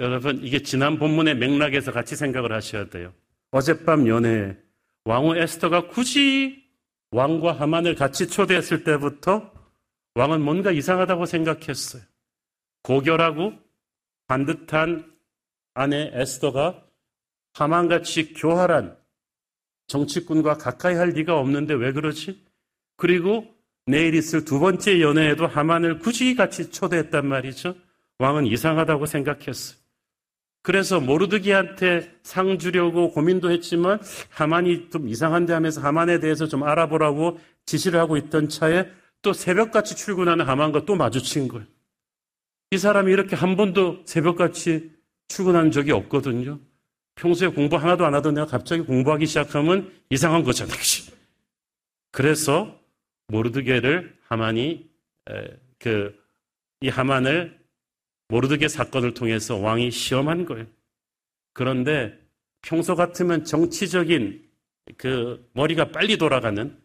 여러분, 0.00 0.42
이게 0.42 0.62
지난 0.62 0.98
본문의 0.98 1.36
맥락에서 1.36 1.92
같이 1.92 2.16
생각을 2.16 2.52
하셔야 2.52 2.88
돼요. 2.88 3.12
어젯밤 3.50 4.08
연애 4.08 4.56
왕후 5.04 5.36
에스터가 5.36 5.88
굳이 5.88 6.64
왕과 7.10 7.52
하만을 7.52 7.94
같이 7.94 8.26
초대했을 8.28 8.82
때부터 8.84 9.52
왕은 10.14 10.40
뭔가 10.40 10.70
이상하다고 10.72 11.26
생각했어요. 11.26 12.02
고결하고 12.82 13.52
반듯한 14.26 15.12
아내 15.74 16.10
에스더가 16.14 16.82
하만같이 17.52 18.32
교활한 18.34 18.96
정치꾼과 19.90 20.54
가까이 20.54 20.94
할 20.94 21.10
리가 21.10 21.36
없는데 21.36 21.74
왜 21.74 21.92
그러지? 21.92 22.40
그리고 22.96 23.44
내일 23.86 24.14
있을 24.14 24.44
두 24.44 24.60
번째 24.60 25.00
연애에도 25.00 25.48
하만을 25.48 25.98
굳이 25.98 26.36
같이 26.36 26.70
초대했단 26.70 27.26
말이죠. 27.26 27.74
왕은 28.18 28.46
이상하다고 28.46 29.06
생각했어요. 29.06 29.80
그래서 30.62 31.00
모르드기한테 31.00 32.14
상 32.22 32.58
주려고 32.58 33.10
고민도 33.10 33.50
했지만 33.50 33.98
하만이 34.28 34.90
좀 34.90 35.08
이상한데 35.08 35.54
하면서 35.54 35.80
하만에 35.80 36.20
대해서 36.20 36.46
좀 36.46 36.62
알아보라고 36.62 37.40
지시를 37.66 37.98
하고 37.98 38.16
있던 38.16 38.48
차에 38.48 38.86
또 39.22 39.32
새벽같이 39.32 39.96
출근하는 39.96 40.46
하만과 40.46 40.84
또 40.84 40.94
마주친 40.94 41.48
거예요. 41.48 41.66
이 42.70 42.78
사람이 42.78 43.10
이렇게 43.10 43.34
한 43.34 43.56
번도 43.56 44.02
새벽같이 44.04 44.92
출근한 45.26 45.72
적이 45.72 45.92
없거든요. 45.92 46.60
평소에 47.20 47.48
공부 47.48 47.76
하나도 47.76 48.04
안 48.06 48.14
하던 48.14 48.34
내가 48.34 48.46
갑자기 48.46 48.82
공부하기 48.82 49.26
시작하면 49.26 49.92
이상한 50.10 50.42
거잖아요. 50.42 50.76
그래서 52.10 52.78
모르드게를 53.28 54.16
하만이 54.28 54.90
그 55.78 56.20
이 56.82 56.88
하만을 56.88 57.58
모르드게 58.28 58.68
사건을 58.68 59.12
통해서 59.12 59.56
왕이 59.56 59.90
시험한 59.90 60.46
거예요. 60.46 60.66
그런데 61.52 62.18
평소 62.62 62.94
같으면 62.94 63.44
정치적인 63.44 64.48
그 64.96 65.46
머리가 65.52 65.90
빨리 65.90 66.16
돌아가는 66.16 66.78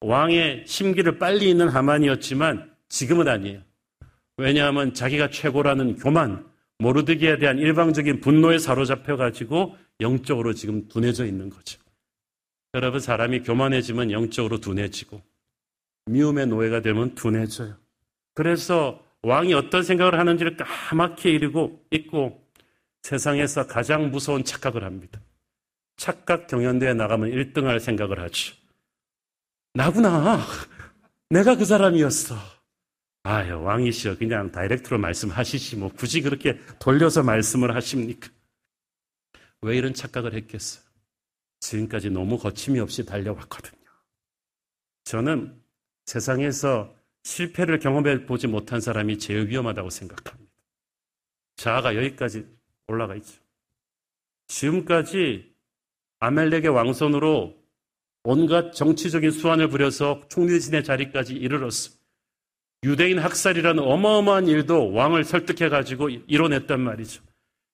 왕의 0.00 0.64
심기를 0.66 1.18
빨리 1.18 1.50
있는 1.50 1.68
하만이었지만 1.68 2.74
지금은 2.88 3.28
아니에요. 3.28 3.62
왜냐하면 4.36 4.94
자기가 4.94 5.30
최고라는 5.30 5.96
교만, 5.96 6.47
모르드기에 6.78 7.38
대한 7.38 7.58
일방적인 7.58 8.20
분노에 8.20 8.58
사로잡혀 8.58 9.16
가지고 9.16 9.76
영적으로 10.00 10.54
지금 10.54 10.88
둔해져 10.88 11.26
있는 11.26 11.50
거죠. 11.50 11.80
여러분 12.74 13.00
사람이 13.00 13.42
교만해지면 13.42 14.12
영적으로 14.12 14.60
둔해지고 14.60 15.20
미움의 16.06 16.46
노예가 16.46 16.80
되면 16.80 17.14
둔해져요. 17.14 17.74
그래서 18.34 19.02
왕이 19.22 19.52
어떤 19.54 19.82
생각을 19.82 20.18
하는지를 20.18 20.56
까맣게 20.56 21.30
이루고 21.30 21.84
있고 21.90 22.48
세상에서 23.02 23.66
가장 23.66 24.10
무서운 24.10 24.44
착각을 24.44 24.84
합니다. 24.84 25.20
착각 25.96 26.46
경연대에 26.46 26.94
나가면 26.94 27.30
1등 27.30 27.64
할 27.64 27.80
생각을 27.80 28.20
하죠. 28.20 28.54
나구나. 29.74 30.44
내가 31.30 31.56
그 31.56 31.64
사람이었어. 31.64 32.36
아유, 33.28 33.60
왕이시여. 33.60 34.16
그냥 34.16 34.50
다이렉트로 34.50 34.96
말씀하시지. 34.96 35.76
뭐, 35.76 35.92
굳이 35.92 36.22
그렇게 36.22 36.58
돌려서 36.78 37.22
말씀을 37.22 37.74
하십니까? 37.74 38.30
왜 39.60 39.76
이런 39.76 39.92
착각을 39.92 40.32
했겠어요? 40.32 40.82
지금까지 41.60 42.08
너무 42.08 42.38
거침이 42.38 42.80
없이 42.80 43.04
달려왔거든요. 43.04 43.82
저는 45.04 45.62
세상에서 46.06 46.96
실패를 47.22 47.80
경험해 47.80 48.24
보지 48.24 48.46
못한 48.46 48.80
사람이 48.80 49.18
제일 49.18 49.48
위험하다고 49.48 49.90
생각합니다. 49.90 50.50
자아가 51.56 51.96
여기까지 51.96 52.46
올라가 52.86 53.14
있죠. 53.16 53.42
지금까지 54.46 55.54
아멜렉의 56.20 56.68
왕손으로 56.68 57.62
온갖 58.22 58.72
정치적인 58.72 59.32
수완을 59.32 59.68
부려서 59.68 60.26
총리진의 60.30 60.82
자리까지 60.82 61.34
이르렀어. 61.34 61.97
유대인 62.84 63.18
학살이라는 63.18 63.82
어마어마한 63.82 64.46
일도 64.46 64.92
왕을 64.92 65.24
설득해가지고 65.24 66.10
이뤄냈단 66.26 66.80
말이죠. 66.80 67.22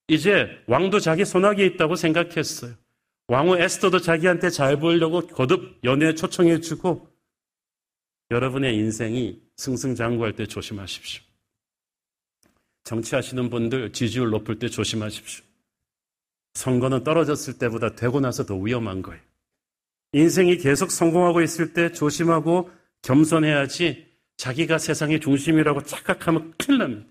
이제 0.08 0.48
왕도 0.66 1.00
자기 1.00 1.24
손아귀에 1.24 1.66
있다고 1.66 1.96
생각했어요. 1.96 2.74
왕후 3.28 3.58
에스더도 3.58 4.00
자기한테 4.00 4.50
잘 4.50 4.78
보이려고 4.78 5.26
거듭 5.26 5.78
연애에 5.84 6.14
초청해주고 6.14 7.08
여러분의 8.30 8.74
인생이 8.76 9.40
승승장구할 9.56 10.34
때 10.34 10.46
조심하십시오. 10.46 11.22
정치하시는 12.84 13.48
분들 13.48 13.92
지지율 13.92 14.30
높을 14.30 14.58
때 14.58 14.68
조심하십시오. 14.68 15.44
선거는 16.54 17.02
떨어졌을 17.02 17.58
때보다 17.58 17.94
되고 17.94 18.20
나서 18.20 18.44
더 18.44 18.56
위험한 18.56 19.02
거예요. 19.02 19.20
인생이 20.12 20.58
계속 20.58 20.90
성공하고 20.90 21.40
있을 21.42 21.72
때 21.72 21.92
조심하고 21.92 22.70
겸손해야지 23.02 24.03
자기가 24.36 24.78
세상의 24.78 25.20
중심이라고 25.20 25.82
착각하면 25.82 26.54
큰일 26.58 26.78
납니다. 26.78 27.10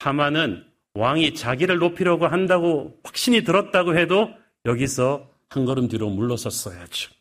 하마는 0.00 0.66
왕이 0.94 1.34
자기를 1.34 1.78
높이려고 1.78 2.26
한다고 2.26 2.98
확신이 3.04 3.42
들었다고 3.44 3.96
해도 3.96 4.30
여기서 4.64 5.30
한 5.48 5.64
걸음 5.64 5.88
뒤로 5.88 6.10
물러섰어야죠. 6.10 7.12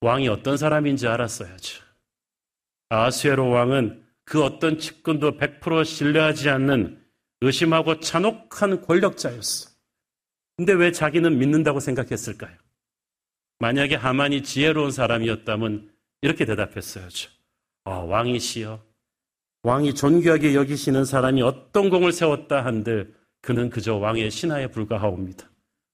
왕이 0.00 0.28
어떤 0.28 0.56
사람인지 0.56 1.06
알았어야죠. 1.08 1.84
아수에로 2.88 3.50
왕은 3.50 4.04
그 4.24 4.42
어떤 4.44 4.78
측근도 4.78 5.36
100% 5.38 5.84
신뢰하지 5.84 6.50
않는 6.50 7.02
의심하고 7.40 8.00
잔혹한 8.00 8.82
권력자였어. 8.82 9.70
근데 10.56 10.72
왜 10.72 10.92
자기는 10.92 11.38
믿는다고 11.38 11.80
생각했을까요? 11.80 12.56
만약에 13.60 13.94
하만이 13.94 14.42
지혜로운 14.42 14.90
사람이었다면 14.90 15.90
이렇게 16.22 16.44
대답했어야죠. 16.44 17.30
어, 17.88 18.04
왕이시여. 18.04 18.84
왕이 19.62 19.94
존귀하게 19.94 20.54
여기시는 20.54 21.06
사람이 21.06 21.40
어떤 21.40 21.88
공을 21.88 22.12
세웠다 22.12 22.62
한들 22.62 23.14
그는 23.40 23.70
그저 23.70 23.96
왕의 23.96 24.30
신하에 24.30 24.66
불과하옵니다. 24.66 25.50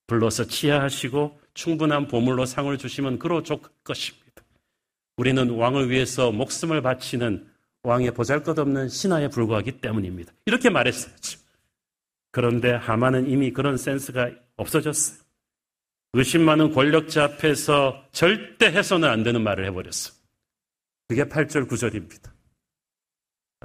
불러서 0.08 0.44
치하하시고 0.44 1.38
충분한 1.54 2.08
보물로 2.08 2.46
상을 2.46 2.76
주시면 2.76 3.20
그로 3.20 3.44
좋을 3.44 3.60
것입니다. 3.84 4.24
우리는 5.16 5.48
왕을 5.50 5.88
위해서 5.88 6.32
목숨을 6.32 6.82
바치는 6.82 7.46
왕의 7.84 8.10
보잘것없는 8.10 8.88
신하에 8.88 9.28
불과하기 9.28 9.80
때문입니다. 9.80 10.32
이렇게 10.46 10.70
말했어야죠. 10.70 11.38
그런데 12.32 12.72
하만은 12.72 13.30
이미 13.30 13.52
그런 13.52 13.76
센스가 13.76 14.32
없어졌어요. 14.56 15.20
의심 16.14 16.42
많은 16.42 16.72
권력자 16.72 17.22
앞에서 17.24 18.04
절대 18.10 18.66
해서는 18.66 19.08
안 19.08 19.22
되는 19.22 19.42
말을 19.42 19.64
해버렸어. 19.66 20.23
그게 21.08 21.24
8절 21.24 21.68
9절입니다. 21.68 22.30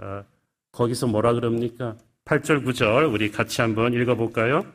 어, 0.01 0.23
거기서 0.71 1.07
뭐라 1.07 1.33
그럽니까? 1.33 1.95
8절 2.25 2.65
9절 2.65 3.11
우리 3.11 3.31
같이 3.31 3.61
한번 3.61 3.93
읽어볼까요? 3.93 4.65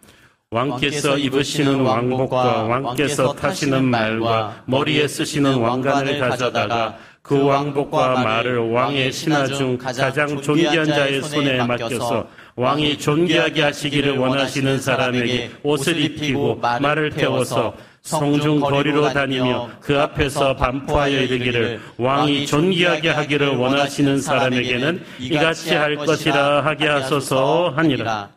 왕께서 0.50 1.18
입으시는 1.18 1.80
왕복과 1.80 2.62
왕께서 2.64 3.32
타시는 3.34 3.84
말과 3.84 4.64
머리에 4.66 5.08
쓰시는 5.08 5.56
왕관을 5.58 6.20
가져다가 6.20 6.98
그 7.22 7.42
왕복과 7.42 8.22
말을 8.22 8.70
왕의 8.70 9.10
신하 9.12 9.46
중 9.46 9.76
가장 9.76 10.40
존귀한 10.40 10.86
자의 10.86 11.22
손에 11.22 11.64
맡겨서 11.64 12.28
왕이 12.56 12.98
존귀하게 12.98 13.62
하시기를 13.62 14.16
원하시는 14.16 14.80
사람에게 14.80 15.50
옷을 15.62 16.00
입히고 16.00 16.56
말을 16.56 17.10
태워서 17.10 17.76
성중 18.02 18.60
거리로 18.60 19.12
다니며 19.12 19.70
그 19.80 19.98
앞에서 19.98 20.54
반포하여 20.56 21.22
이르기를 21.22 21.80
왕이 21.96 22.46
존귀하게 22.46 23.08
하기를 23.08 23.56
원하시는 23.56 24.20
사람에게는 24.20 25.04
이같이 25.20 25.74
할 25.74 25.96
것이라 25.96 26.64
하게 26.64 26.86
하소서 26.86 27.70
하니라. 27.70 28.30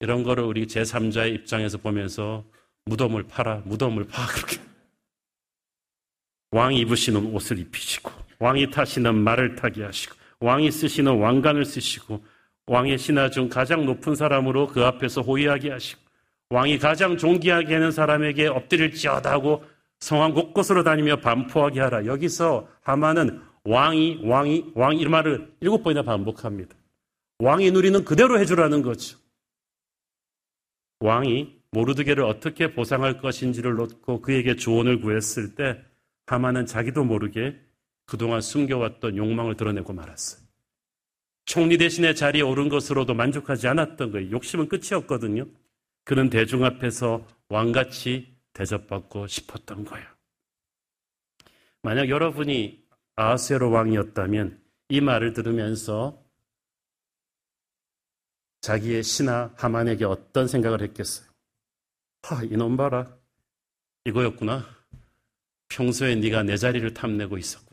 이런 0.00 0.22
거를 0.22 0.44
우리 0.44 0.66
제3자의 0.66 1.34
입장에서 1.34 1.78
보면서 1.78 2.44
무덤을 2.84 3.24
팔아, 3.24 3.62
무덤을 3.64 4.06
파, 4.06 4.26
그렇게. 4.26 4.58
왕이 6.52 6.78
입으시는 6.80 7.34
옷을 7.34 7.58
입히시고, 7.58 8.12
왕이 8.38 8.70
타시는 8.70 9.14
말을 9.14 9.56
타게 9.56 9.82
하시고, 9.84 10.14
왕이 10.40 10.70
쓰시는 10.70 11.18
왕관을 11.18 11.64
쓰시고, 11.64 12.24
왕의 12.66 12.98
신하 12.98 13.30
중 13.30 13.48
가장 13.48 13.86
높은 13.86 14.14
사람으로 14.14 14.68
그 14.68 14.84
앞에서 14.84 15.22
호위하게 15.22 15.70
하시고, 15.70 16.00
왕이 16.50 16.78
가장 16.78 17.16
존귀하게 17.16 17.74
하는 17.74 17.90
사람에게 17.90 18.46
엎드릴지어다 18.46 19.30
하고 19.30 19.64
성왕 20.00 20.34
곳곳으로 20.34 20.82
다니며 20.84 21.16
반포하게 21.16 21.80
하라. 21.80 22.06
여기서 22.06 22.68
하만은 22.82 23.40
왕이, 23.64 24.20
왕이, 24.22 24.72
왕, 24.74 24.96
이 24.96 25.06
말을 25.06 25.52
일곱 25.60 25.82
번이나 25.82 26.02
반복합니다. 26.02 26.76
왕이 27.40 27.70
누리는 27.72 28.04
그대로 28.04 28.38
해주라는 28.38 28.82
거죠. 28.82 29.18
왕이 31.00 31.56
모르드게를 31.72 32.24
어떻게 32.24 32.72
보상할 32.72 33.18
것인지를 33.20 33.74
놓고 33.74 34.22
그에게 34.22 34.56
조언을 34.56 35.00
구했을 35.00 35.54
때 35.54 35.82
하만은 36.26 36.66
자기도 36.66 37.04
모르게 37.04 37.60
그동안 38.06 38.40
숨겨왔던 38.40 39.16
욕망을 39.16 39.56
드러내고 39.56 39.92
말았어요. 39.92 40.46
총리 41.44 41.78
대신의 41.78 42.16
자리에 42.16 42.42
오른 42.42 42.68
것으로도 42.68 43.14
만족하지 43.14 43.68
않았던 43.68 44.10
거예요. 44.12 44.30
욕심은 44.30 44.68
끝이 44.68 44.94
없거든요. 44.94 45.46
그는 46.04 46.30
대중 46.30 46.64
앞에서 46.64 47.26
왕같이 47.48 48.36
대접받고 48.52 49.26
싶었던 49.26 49.84
거예요. 49.84 50.06
만약 51.82 52.08
여러분이 52.08 52.84
아하스로 53.16 53.70
왕이었다면 53.70 54.60
이 54.88 55.00
말을 55.00 55.32
들으면서 55.32 56.22
자기의 58.60 59.02
신하 59.04 59.52
하만에게 59.56 60.04
어떤 60.04 60.48
생각을 60.48 60.82
했겠어요? 60.82 61.28
하, 62.22 62.42
이놈 62.42 62.76
봐라. 62.76 63.16
이거였구나. 64.04 64.66
평소에 65.68 66.16
네가 66.16 66.42
내 66.42 66.56
자리를 66.56 66.92
탐내고 66.92 67.38
있었구나. 67.38 67.65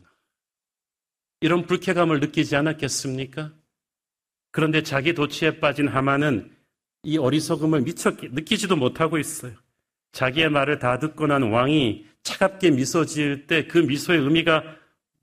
이런 1.43 1.65
불쾌감을 1.65 2.21
느끼지 2.21 2.55
않았겠습니까? 2.55 3.51
그런데 4.51 4.81
자기 4.81 5.13
도취에 5.13 5.59
빠진 5.59 5.89
하만은 5.89 6.49
이 7.03 7.17
어리석음을 7.17 7.81
미처 7.81 8.11
느끼지도 8.11 8.77
못하고 8.77 9.17
있어요. 9.17 9.51
자기의 10.13 10.49
말을 10.49 10.79
다 10.79 10.99
듣고 10.99 11.27
난 11.27 11.43
왕이 11.43 12.05
차갑게 12.23 12.71
미소 12.71 13.05
지을 13.05 13.45
때 13.47 13.67
그 13.67 13.77
미소의 13.79 14.21
의미가 14.21 14.63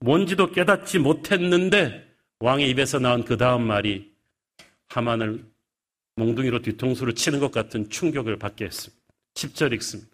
뭔지도 0.01 0.53
깨닫지 0.53 0.99
못했는데 0.99 2.07
왕의 2.41 2.69
입에서 2.69 2.99
나온 2.99 3.25
그 3.25 3.39
다음 3.39 3.67
말이 3.67 4.13
하만을 4.89 5.43
몽둥이로 6.17 6.61
뒤통수를 6.61 7.15
치는 7.15 7.41
것 7.41 7.51
같은 7.51 7.89
충격을 7.89 8.37
받게 8.37 8.67
했습니다. 8.67 9.03
10절 9.37 9.73
읽습니다. 9.77 10.10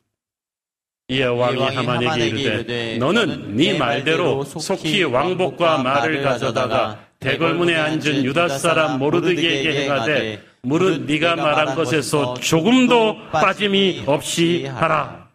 이에 1.08 1.24
왕이 1.24 1.62
하만에게 1.62 2.26
이르되 2.26 2.98
너는 2.98 3.54
네 3.56 3.78
말대로 3.78 4.42
속히 4.42 5.04
왕복과 5.04 5.78
말을 5.78 6.22
가져다가 6.22 7.06
대궐문에 7.20 7.76
앉은 7.76 8.24
유다 8.24 8.48
사람 8.48 8.98
모르드게에게 8.98 9.84
행하되 9.84 10.42
무릇 10.62 11.02
네가 11.02 11.36
말한 11.36 11.76
것에서 11.76 12.34
조금도 12.34 13.30
빠짐이 13.30 14.02
없이 14.06 14.66
하라. 14.66 15.30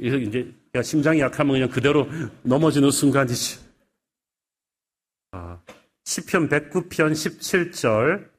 이제 0.00 0.52
심장이 0.82 1.20
약하면 1.20 1.54
그냥 1.54 1.68
그대로 1.70 2.06
넘어지는 2.42 2.90
순간이지. 2.90 3.60
아, 5.32 5.58
시편 6.04 6.50
109편 6.50 7.12
17절 7.12 8.33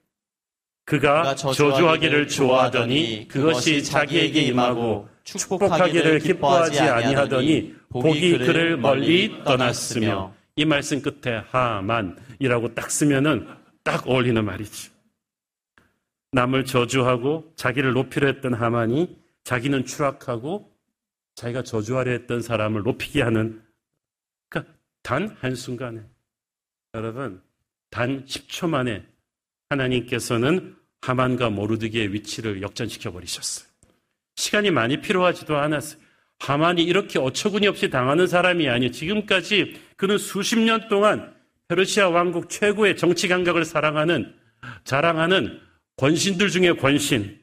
그가 0.86 1.34
저주하기를 1.36 2.28
좋아하더니 2.28 3.28
그것이 3.28 3.84
자기에게 3.84 4.42
임하고 4.42 5.10
축복하기를 5.24 6.20
기뻐하지 6.20 6.80
아니하더니 6.80 7.76
복이 7.90 8.38
그를 8.38 8.78
멀리 8.78 9.44
떠났으며 9.44 10.34
이 10.56 10.64
말씀 10.64 11.02
끝에 11.02 11.44
하만이라고 11.50 12.76
딱 12.76 12.92
쓰면은 12.92 13.48
딱 13.84 14.08
어울리는 14.08 14.44
말이지. 14.46 14.92
남을 16.32 16.66
저주하고 16.66 17.52
자기를 17.56 17.94
높이려 17.94 18.28
했던 18.28 18.54
하만이 18.54 19.18
자기는 19.44 19.86
추락하고 19.86 20.72
자기가 21.36 21.64
저주하려 21.64 22.12
했던 22.12 22.42
사람을 22.42 22.84
높이게 22.84 23.22
하는 23.22 23.62
그러니까 24.50 24.74
단 25.02 25.36
한순간에 25.40 26.02
여러분 26.94 27.42
단 27.90 28.26
10초 28.26 28.70
만에 28.70 29.06
하나님께서는 29.70 30.76
하만과 31.02 31.50
모르드기의 31.50 32.14
위치를 32.14 32.62
역전시켜 32.62 33.12
버리셨어요. 33.12 33.68
시간이 34.36 34.72
많이 34.72 35.02
필요하지도 35.02 35.58
않았어요. 35.58 36.00
하만이 36.40 36.84
이렇게 36.84 37.20
어처구니 37.20 37.68
없이 37.68 37.90
당하는 37.90 38.28
사람이 38.28 38.68
아니에요. 38.68 38.92
지금까지 38.92 39.80
그는 39.96 40.18
수십 40.18 40.60
년 40.60 40.88
동안 40.90 41.34
페르시아 41.68 42.10
왕국 42.10 42.50
최고의 42.50 42.98
정치 42.98 43.28
감각을 43.28 43.64
사랑하는 43.66 44.34
자랑하는 44.84 45.60
권신들 45.98 46.50
중에 46.50 46.74
권신, 46.74 47.40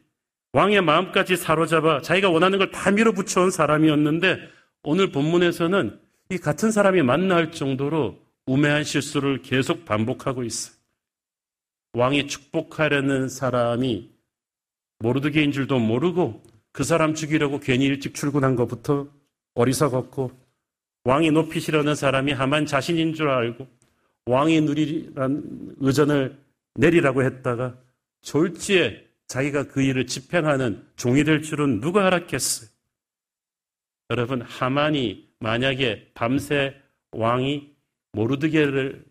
왕의 0.52 0.82
마음까지 0.82 1.37
사로잡아 1.37 2.02
자기가 2.02 2.28
원하는 2.28 2.58
걸 2.58 2.70
다 2.70 2.90
밀어붙여온 2.90 3.50
사람이었는데 3.50 4.38
오늘 4.82 5.11
본문에서는 5.11 5.98
이 6.30 6.38
같은 6.38 6.70
사람이 6.70 7.02
만날 7.02 7.50
정도로 7.52 8.20
우매한 8.46 8.85
실수를 8.85 9.40
계속 9.42 9.85
반복하고 9.87 10.44
있어요. 10.44 10.74
왕이 11.94 12.26
축복하려는 12.26 13.28
사람이 13.28 14.11
모르드게인 14.98 15.52
줄도 15.52 15.78
모르고 15.78 16.42
그 16.72 16.85
사람 16.85 17.14
죽이려고 17.14 17.61
괜히 17.61 17.85
일찍 17.85 18.14
출근한 18.14 18.57
것부터 18.57 19.09
어리석었고 19.55 20.31
왕이 21.05 21.31
높이시려는 21.33 21.94
사람이 21.94 22.33
하만 22.33 22.64
자신인 22.64 23.12
줄 23.12 23.28
알고 23.28 23.66
왕이 24.26 24.61
누리란 24.62 25.76
의전을 25.81 26.38
내리라고 26.74 27.24
했다가 27.24 27.76
졸지에 28.22 29.07
자기가 29.26 29.64
그 29.64 29.83
일을 29.83 30.07
집행하는 30.07 30.87
종이 30.96 31.24
될 31.24 31.42
줄은 31.42 31.81
누가 31.81 32.07
알았겠어요? 32.07 32.68
여러분, 34.11 34.42
하만이 34.42 35.28
만약에 35.40 36.11
밤새 36.14 36.74
왕이 37.12 37.74
모르드게를 38.12 39.05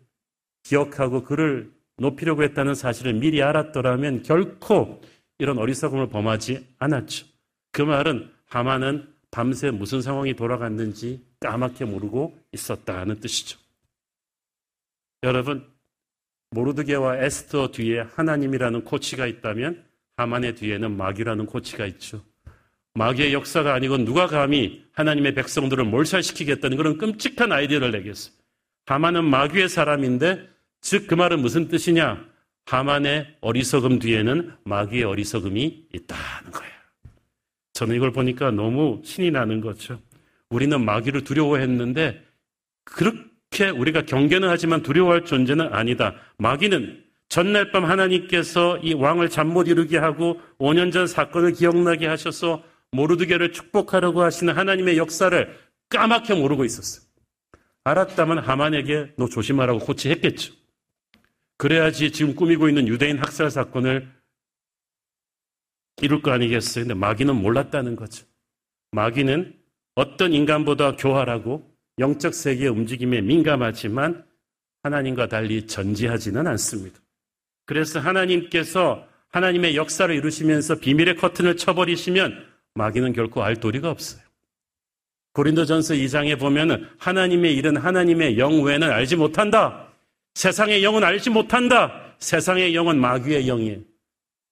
기억하고 0.62 1.24
그를 1.24 1.72
높이려고 2.02 2.42
했다는 2.42 2.74
사실을 2.74 3.14
미리 3.14 3.42
알았더라면 3.42 4.24
결코 4.24 5.00
이런 5.38 5.58
어리석음을 5.58 6.08
범하지 6.08 6.74
않았죠. 6.78 7.26
그 7.70 7.82
말은 7.82 8.30
하만은 8.46 9.08
밤새 9.30 9.70
무슨 9.70 10.02
상황이 10.02 10.34
돌아갔는지 10.34 11.24
까맣게 11.40 11.86
모르고 11.86 12.38
있었다는 12.52 13.20
뜻이죠. 13.20 13.58
여러분, 15.22 15.66
모르드게와 16.50 17.18
에스터 17.18 17.70
뒤에 17.70 18.00
하나님이라는 18.00 18.84
코치가 18.84 19.26
있다면 19.26 19.84
하만의 20.16 20.56
뒤에는 20.56 20.94
마귀라는 20.96 21.46
코치가 21.46 21.86
있죠. 21.86 22.22
마귀의 22.94 23.32
역사가 23.32 23.72
아니고 23.72 23.98
누가 23.98 24.26
감히 24.26 24.84
하나님의 24.92 25.34
백성들을 25.34 25.84
몰살시키겠다는 25.84 26.76
그런 26.76 26.98
끔찍한 26.98 27.52
아이디어를 27.52 27.90
내겠어요. 27.92 28.34
하만은 28.86 29.24
마귀의 29.24 29.70
사람인데 29.70 30.51
즉 30.82 31.06
그 31.06 31.14
말은 31.14 31.40
무슨 31.40 31.68
뜻이냐? 31.68 32.24
하만의 32.66 33.36
어리석음 33.40 33.98
뒤에는 33.98 34.52
마귀의 34.64 35.04
어리석음이 35.04 35.86
있다는 35.94 36.50
거예요. 36.52 36.72
저는 37.72 37.96
이걸 37.96 38.12
보니까 38.12 38.50
너무 38.50 39.00
신이 39.04 39.30
나는 39.30 39.60
거죠. 39.60 39.98
우리는 40.50 40.84
마귀를 40.84 41.24
두려워했는데 41.24 42.22
그렇게 42.84 43.70
우리가 43.70 44.02
경계는 44.02 44.48
하지만 44.48 44.82
두려워할 44.82 45.24
존재는 45.24 45.72
아니다. 45.72 46.14
마귀는 46.38 47.02
전날 47.28 47.70
밤 47.72 47.84
하나님께서 47.84 48.78
이 48.78 48.92
왕을 48.94 49.30
잠 49.30 49.48
못 49.48 49.66
이루게 49.68 49.96
하고 49.98 50.40
5년 50.58 50.92
전 50.92 51.06
사건을 51.06 51.52
기억나게 51.52 52.06
하셔서 52.06 52.62
모르드게를 52.92 53.52
축복하려고 53.52 54.22
하시는 54.22 54.54
하나님의 54.54 54.98
역사를 54.98 55.58
까맣게 55.88 56.34
모르고 56.34 56.64
있었어요. 56.64 57.04
알았다면 57.84 58.38
하만에게 58.38 59.12
너 59.16 59.28
조심하라고 59.28 59.78
코치했겠죠. 59.80 60.61
그래야지 61.62 62.10
지금 62.10 62.34
꾸미고 62.34 62.68
있는 62.68 62.88
유대인 62.88 63.18
학살 63.18 63.48
사건을 63.48 64.10
이룰 66.00 66.20
거 66.20 66.32
아니겠어요? 66.32 66.86
근데 66.86 66.94
마귀는 66.94 67.36
몰랐다는 67.36 67.94
거죠. 67.94 68.26
마귀는 68.90 69.56
어떤 69.94 70.32
인간보다 70.32 70.96
교활하고 70.96 71.72
영적 72.00 72.34
세계의 72.34 72.68
움직임에 72.68 73.20
민감하지만 73.20 74.26
하나님과 74.82 75.28
달리 75.28 75.68
전지하지는 75.68 76.48
않습니다. 76.48 76.98
그래서 77.64 78.00
하나님께서 78.00 79.06
하나님의 79.28 79.76
역사를 79.76 80.12
이루시면서 80.12 80.80
비밀의 80.80 81.14
커튼을 81.14 81.56
쳐버리시면 81.56 82.44
마귀는 82.74 83.12
결코 83.12 83.44
알 83.44 83.60
도리가 83.60 83.88
없어요. 83.88 84.20
고린도전서 85.34 85.94
2장에 85.94 86.40
보면은 86.40 86.88
하나님의 86.98 87.54
일은 87.54 87.76
하나님의 87.76 88.36
영 88.38 88.64
외에는 88.64 88.90
알지 88.90 89.14
못한다. 89.14 89.91
세상의 90.34 90.82
영은 90.82 91.04
알지 91.04 91.30
못한다. 91.30 92.14
세상의 92.18 92.74
영은 92.74 92.98
마귀의 92.98 93.46
영이에요. 93.46 93.78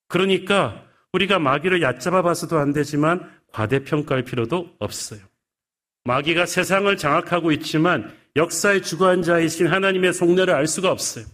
그러니까 0.09 0.85
우리가 1.12 1.39
마귀를 1.39 1.83
얕잡아 1.83 2.22
봐서도 2.22 2.59
안 2.59 2.72
되지만 2.72 3.31
과대평가할 3.53 4.24
필요도 4.24 4.76
없어요. 4.78 5.20
마귀가 6.05 6.47
세상을 6.47 6.95
장악하고 6.97 7.53
있지만 7.53 8.12
역사의 8.37 8.83
주관자이신 8.83 9.66
하나님의 9.66 10.12
속내를 10.12 10.55
알 10.55 10.66
수가 10.66 10.91
없어요. 10.91 11.24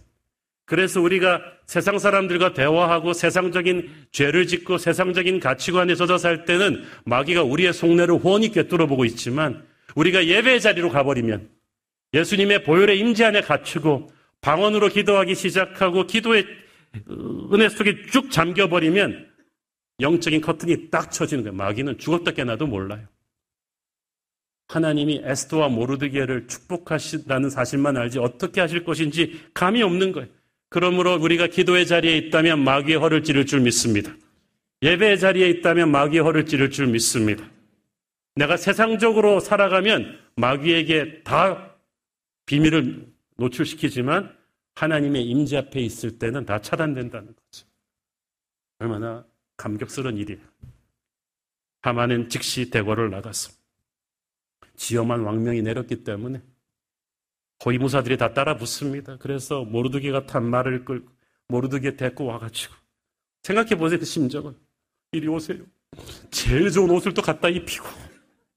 그래서 0.65 0.99
우리가 0.99 1.41
세상 1.65 1.97
사람들과 1.97 2.53
대화하고 2.53 3.13
세상적인 3.13 4.07
죄를 4.11 4.47
짓고 4.47 4.77
세상적인 4.77 5.39
가치관에 5.39 5.95
젖어 5.95 6.17
살 6.17 6.43
때는 6.45 6.83
마귀가 7.05 7.43
우리의 7.43 7.73
속내를 7.73 8.15
훤히 8.15 8.51
꿰뚫어 8.51 8.85
보고 8.87 9.05
있지만 9.05 9.65
우리가 9.95 10.25
예배의 10.25 10.59
자리로 10.59 10.89
가버리면 10.89 11.49
예수님의 12.13 12.63
보혈의 12.63 12.99
임재 12.99 13.25
안에 13.25 13.41
갖추고 13.41 14.09
방언으로 14.47 14.87
기도하기 14.87 15.35
시작하고 15.35 16.07
기도의 16.07 16.45
은혜 17.51 17.67
속에 17.67 18.05
쭉 18.13 18.31
잠겨버리면 18.31 19.27
영적인 19.99 20.39
커튼이 20.39 20.89
딱 20.89 21.11
쳐지는 21.11 21.43
거예요. 21.43 21.53
마귀는 21.57 21.97
죽었다 21.97 22.31
깨나도 22.31 22.65
몰라요. 22.65 23.05
하나님이 24.69 25.21
에스더와 25.25 25.67
모르드게를 25.67 26.47
축복하신다는 26.47 27.49
사실만 27.49 27.97
알지 27.97 28.19
어떻게 28.19 28.61
하실 28.61 28.85
것인지 28.85 29.37
감이 29.53 29.83
없는 29.83 30.13
거예요. 30.13 30.29
그러므로 30.69 31.15
우리가 31.15 31.47
기도의 31.47 31.85
자리에 31.85 32.15
있다면 32.15 32.63
마귀의 32.63 32.99
허를 32.99 33.25
찌를 33.25 33.45
줄 33.45 33.59
믿습니다. 33.59 34.15
예배의 34.81 35.19
자리에 35.19 35.49
있다면 35.49 35.91
마귀의 35.91 36.23
허를 36.23 36.45
찌를 36.45 36.71
줄 36.71 36.87
믿습니다. 36.87 37.43
내가 38.35 38.55
세상적으로 38.55 39.41
살아가면 39.41 40.17
마귀에게 40.37 41.23
다 41.23 41.75
비밀을 42.45 43.07
노출시키지만 43.35 44.36
하나님의 44.77 45.25
임재 45.27 45.57
앞에 45.57 45.81
있을 45.81 46.19
때는 46.19 46.45
다 46.45 46.61
차단된다는 46.61 47.35
거죠. 47.35 47.65
얼마나 48.77 49.25
감격스러운 49.57 50.17
일이에요. 50.17 50.39
하만은 51.81 52.29
즉시 52.29 52.69
대궐을 52.69 53.09
나갔어. 53.09 53.51
지엄한 54.75 55.21
왕명이 55.21 55.63
내렸기 55.63 56.03
때문에 56.03 56.43
호위무사들이 57.65 58.17
다 58.17 58.35
따라 58.35 58.55
붙습니다. 58.55 59.17
그래서 59.17 59.63
모르드게가 59.63 60.27
탄 60.27 60.47
말을 60.47 60.85
끌고 60.85 61.11
모르드게 61.47 61.95
데리고 61.95 62.25
와가지고 62.25 62.75
생각해 63.41 63.77
보세요 63.77 63.97
그 63.97 64.05
심정을 64.05 64.53
이리 65.11 65.27
오세요. 65.27 65.63
제일 66.29 66.69
좋은 66.69 66.91
옷을 66.91 67.15
또 67.15 67.23
갖다 67.23 67.49
입히고 67.49 67.87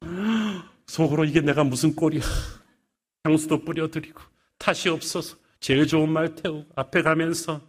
속으로 0.87 1.25
이게 1.25 1.41
내가 1.41 1.65
무슨 1.65 1.97
꼴이야. 1.97 2.21
향수도 3.25 3.65
뿌려드리고 3.65 4.21
탓이 4.59 4.91
없어서 4.91 5.41
제일 5.61 5.87
좋은 5.87 6.09
말 6.09 6.35
태우고 6.35 6.67
앞에 6.75 7.03
가면서 7.03 7.61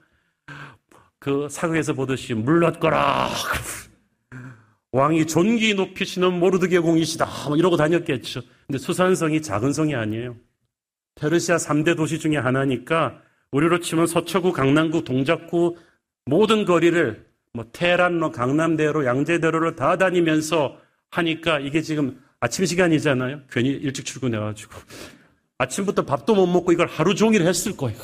그 1.20 1.48
사극에서 1.50 1.94
보듯이 1.94 2.34
물렀거라. 2.34 3.30
왕이 4.94 5.28
존귀 5.28 5.76
높이시는 5.76 6.40
모르드게 6.40 6.80
공이시다. 6.80 7.28
뭐 7.48 7.58
이러고 7.58 7.78
다녔겠죠. 7.78 8.42
근데 8.68 8.78
수산성이 8.78 9.42
작은 9.42 9.72
성이 9.72 9.96
아니에요. 9.96 10.36
페르시아 11.16 11.58
3대 11.58 11.96
도시 11.96 12.20
중에 12.20 12.38
하나니까 12.38 13.22
우리로 13.52 13.80
치면 13.80 14.08
서초구, 14.08 14.54
강남구, 14.54 15.04
동작구 15.04 15.78
모든 16.26 16.66
거리를 16.66 17.26
뭐 17.54 17.66
테란로, 17.72 18.32
강남대로, 18.32 19.06
양재대로를 19.06 19.76
다 19.76 19.98
다니면서 19.98 20.78
하니까 21.12 21.60
이게 21.60 21.82
지금 21.82 22.22
아침 22.40 22.66
시간이잖아요. 22.66 23.42
괜히 23.50 23.70
일찍 23.70 24.06
출근해가지고 24.06 24.74
아침부터 25.62 26.06
밥도 26.06 26.34
못 26.34 26.48
먹고 26.48 26.72
이걸 26.72 26.88
하루 26.88 27.14
종일 27.14 27.44
했을 27.44 27.78
거예요. 27.78 28.00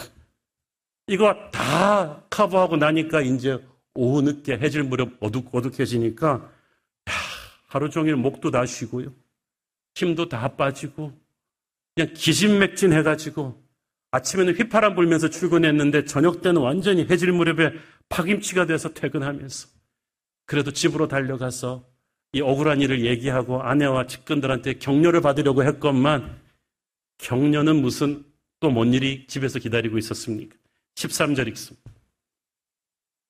이거 1.07 1.35
다 1.51 2.23
커버하고 2.29 2.77
나니까 2.77 3.21
이제 3.21 3.57
오후 3.95 4.21
늦게 4.21 4.59
해질 4.59 4.83
무렵 4.83 5.13
어둑, 5.19 5.53
어둑해지니까 5.55 6.51
하루 7.67 7.89
종일 7.89 8.15
목도 8.15 8.51
다 8.51 8.65
쉬고요. 8.65 9.11
힘도 9.95 10.29
다 10.29 10.47
빠지고 10.55 11.13
그냥 11.95 12.13
기진맥진 12.13 12.93
해가지고 12.93 13.59
아침에는 14.11 14.55
휘파람 14.55 14.95
불면서 14.95 15.29
출근했는데 15.29 16.05
저녁 16.05 16.41
때는 16.43 16.61
완전히 16.61 17.07
해질 17.09 17.31
무렵에 17.31 17.73
파김치가 18.09 18.67
돼서 18.67 18.93
퇴근하면서 18.93 19.67
그래도 20.45 20.71
집으로 20.71 21.07
달려가서 21.07 21.85
이 22.33 22.41
억울한 22.41 22.81
일을 22.81 23.03
얘기하고 23.05 23.63
아내와 23.63 24.05
측근들한테 24.05 24.75
격려를 24.75 25.21
받으려고 25.21 25.63
했건만 25.63 26.46
격려는 27.17 27.81
무슨 27.81 28.23
또 28.59 28.71
뭔 28.71 28.93
일이 28.93 29.25
집에서 29.27 29.59
기다리고 29.59 29.97
있었습니까? 29.99 30.55
13절 30.95 31.47
읽습니다. 31.49 31.91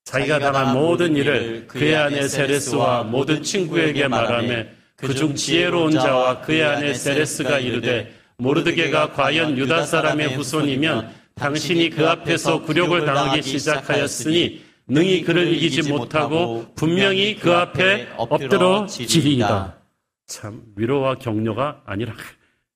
자기가 0.06 0.40
당한 0.40 0.74
모든 0.74 1.18
일을 1.18 1.68
그의 1.68 1.96
아내 1.98 2.28
세레스와 2.28 3.04
모든 3.04 3.44
친구에게 3.44 4.08
말하며 4.08 4.66
그중 4.96 5.36
지혜로운 5.36 5.92
자와 5.92 6.42
그의 6.42 6.64
아내 6.64 6.94
세레스가 6.94 7.60
이르되 7.60 8.14
모르드게가 8.38 9.12
과연 9.12 9.58
유다 9.58 9.84
사람의 9.86 10.36
후손이면 10.36 11.14
당신이 11.36 11.90
그 11.90 12.08
앞에서 12.08 12.62
굴욕을 12.62 13.06
당하기 13.06 13.42
시작하였으니 13.42 14.66
능히 14.88 15.24
그를 15.24 15.54
이기지 15.54 15.92
못하고 15.92 16.74
분명히 16.76 17.36
그 17.36 17.52
앞에 17.54 18.08
엎드러 18.16 18.86
지리이다. 18.88 19.78
참 20.26 20.64
위로와 20.78 21.16
격려가 21.16 21.82
아니라 21.86 22.14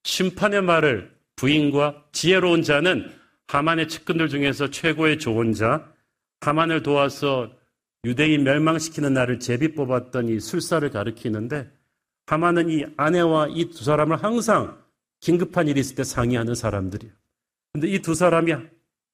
심판의 0.03 0.61
말을 0.61 1.11
부인과 1.35 2.05
지혜로운 2.11 2.63
자는 2.63 3.11
하만의 3.47 3.87
측근들 3.87 4.29
중에서 4.29 4.69
최고의 4.69 5.19
좋은 5.19 5.53
자, 5.53 5.91
하만을 6.41 6.83
도와서 6.83 7.51
유대인 8.05 8.43
멸망시키는 8.43 9.13
날을 9.13 9.39
제비 9.39 9.73
뽑았던 9.73 10.29
이 10.29 10.39
술사를 10.39 10.89
가리키는데 10.89 11.69
하만은 12.27 12.69
이 12.69 12.85
아내와 12.97 13.49
이 13.49 13.65
두 13.71 13.83
사람을 13.83 14.23
항상 14.23 14.79
긴급한 15.19 15.67
일이 15.67 15.79
있을 15.81 15.95
때 15.95 16.03
상의하는 16.03 16.55
사람들이에요. 16.55 17.13
근데 17.73 17.87
이 17.89 17.99
두 17.99 18.15
사람이 18.15 18.53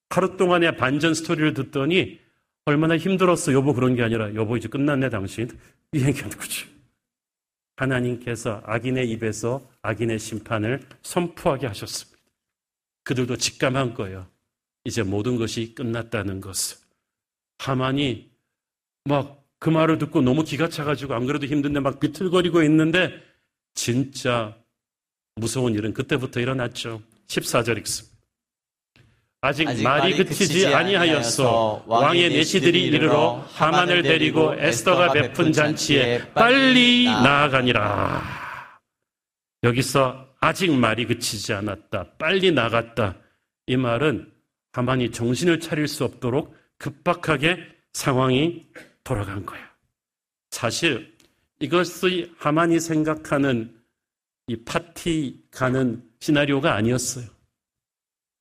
하루 0.09 0.37
동안의 0.37 0.77
반전 0.77 1.13
스토리를 1.13 1.53
듣더니 1.53 2.19
얼마나 2.65 2.97
힘들었어. 2.97 3.53
여보 3.53 3.73
그런 3.73 3.95
게 3.95 4.03
아니라 4.03 4.33
여보 4.35 4.55
이제 4.55 4.67
끝났네 4.67 5.09
당신. 5.09 5.49
이 5.93 6.03
얘기하는 6.05 6.37
거죠. 6.37 6.67
하나님께서 7.77 8.61
악인의 8.65 9.09
입에서 9.11 9.67
악인의 9.81 10.19
심판을 10.19 10.81
선포하게 11.01 11.67
하셨습니다. 11.67 12.21
그들도 13.03 13.37
직감한 13.37 13.93
거예요. 13.93 14.27
이제 14.83 15.01
모든 15.01 15.37
것이 15.37 15.73
끝났다는 15.73 16.41
것을. 16.41 16.77
하만이 17.59 18.29
막 19.05 19.47
그 19.59 19.69
말을 19.69 19.97
듣고 19.97 20.21
너무 20.21 20.43
기가 20.43 20.69
차가지고 20.69 21.15
안 21.15 21.25
그래도 21.25 21.45
힘든데 21.45 21.79
막 21.79 21.99
비틀거리고 21.99 22.63
있는데 22.63 23.11
진짜 23.73 24.57
무서운 25.35 25.73
일은 25.73 25.93
그때부터 25.93 26.39
일어났죠. 26.39 27.01
14절 27.27 27.77
읽습니다. 27.79 28.16
아직, 29.41 29.67
아직 29.67 29.83
말이 29.83 30.17
그치지 30.17 30.67
아니하였어 30.73 31.83
왕의 31.85 32.29
내시들이 32.29 32.83
이르러 32.85 33.45
하만을 33.53 34.01
데리고 34.01 34.55
에스더가 34.57 35.13
베푼 35.13 35.53
잔치에 35.53 36.31
빨리 36.33 37.05
나아가니라. 37.05 38.23
여기서 39.63 40.27
아직 40.39 40.71
말이 40.71 41.05
그치지 41.05 41.53
않았다. 41.53 42.13
빨리 42.17 42.51
나갔다. 42.51 43.17
이 43.67 43.77
말은 43.77 44.31
하만이 44.71 45.11
정신을 45.11 45.59
차릴 45.59 45.87
수 45.87 46.03
없도록 46.03 46.55
급박하게 46.79 47.57
상황이 47.93 48.65
돌아간 49.03 49.45
거야. 49.45 49.61
사실 50.51 51.15
이것이 51.59 52.33
하만이 52.37 52.79
생각하는 52.79 53.75
이 54.47 54.55
파티 54.63 55.43
가는 55.51 56.03
시나리오가 56.19 56.75
아니었어요. 56.75 57.36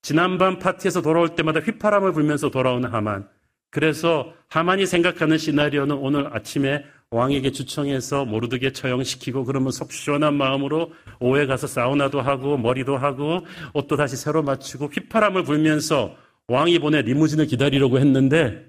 지난밤 0.07 0.61
파티에서 0.61 1.03
돌아올 1.03 1.35
때마다 1.35 1.59
휘파람을 1.59 2.13
불면서 2.13 2.49
돌아오는 2.49 2.89
하만. 2.93 3.29
그래서 3.73 4.33
하만이 4.47 4.87
생각하는 4.87 5.37
시나리오는 5.37 5.97
오늘 5.97 6.33
아침에 6.33 6.85
왕에게 7.11 7.51
주청해서 7.51 8.25
모르드게 8.25 8.71
처형시키고 8.71 9.45
그러면 9.45 9.73
속 9.73 9.91
시원한 9.91 10.35
마음으로 10.35 10.93
오해 11.19 11.47
가서 11.47 11.67
사우나도 11.67 12.21
하고 12.21 12.57
머리도 12.57 12.97
하고 12.97 13.45
옷도 13.75 13.97
다시 13.97 14.15
새로 14.15 14.45
맞추고 14.45 14.87
휘파람을 14.95 15.43
불면서 15.43 16.15
왕이 16.47 16.79
보내 16.79 17.03
리무진을 17.03 17.47
기다리려고 17.47 17.99
했는데 17.99 18.65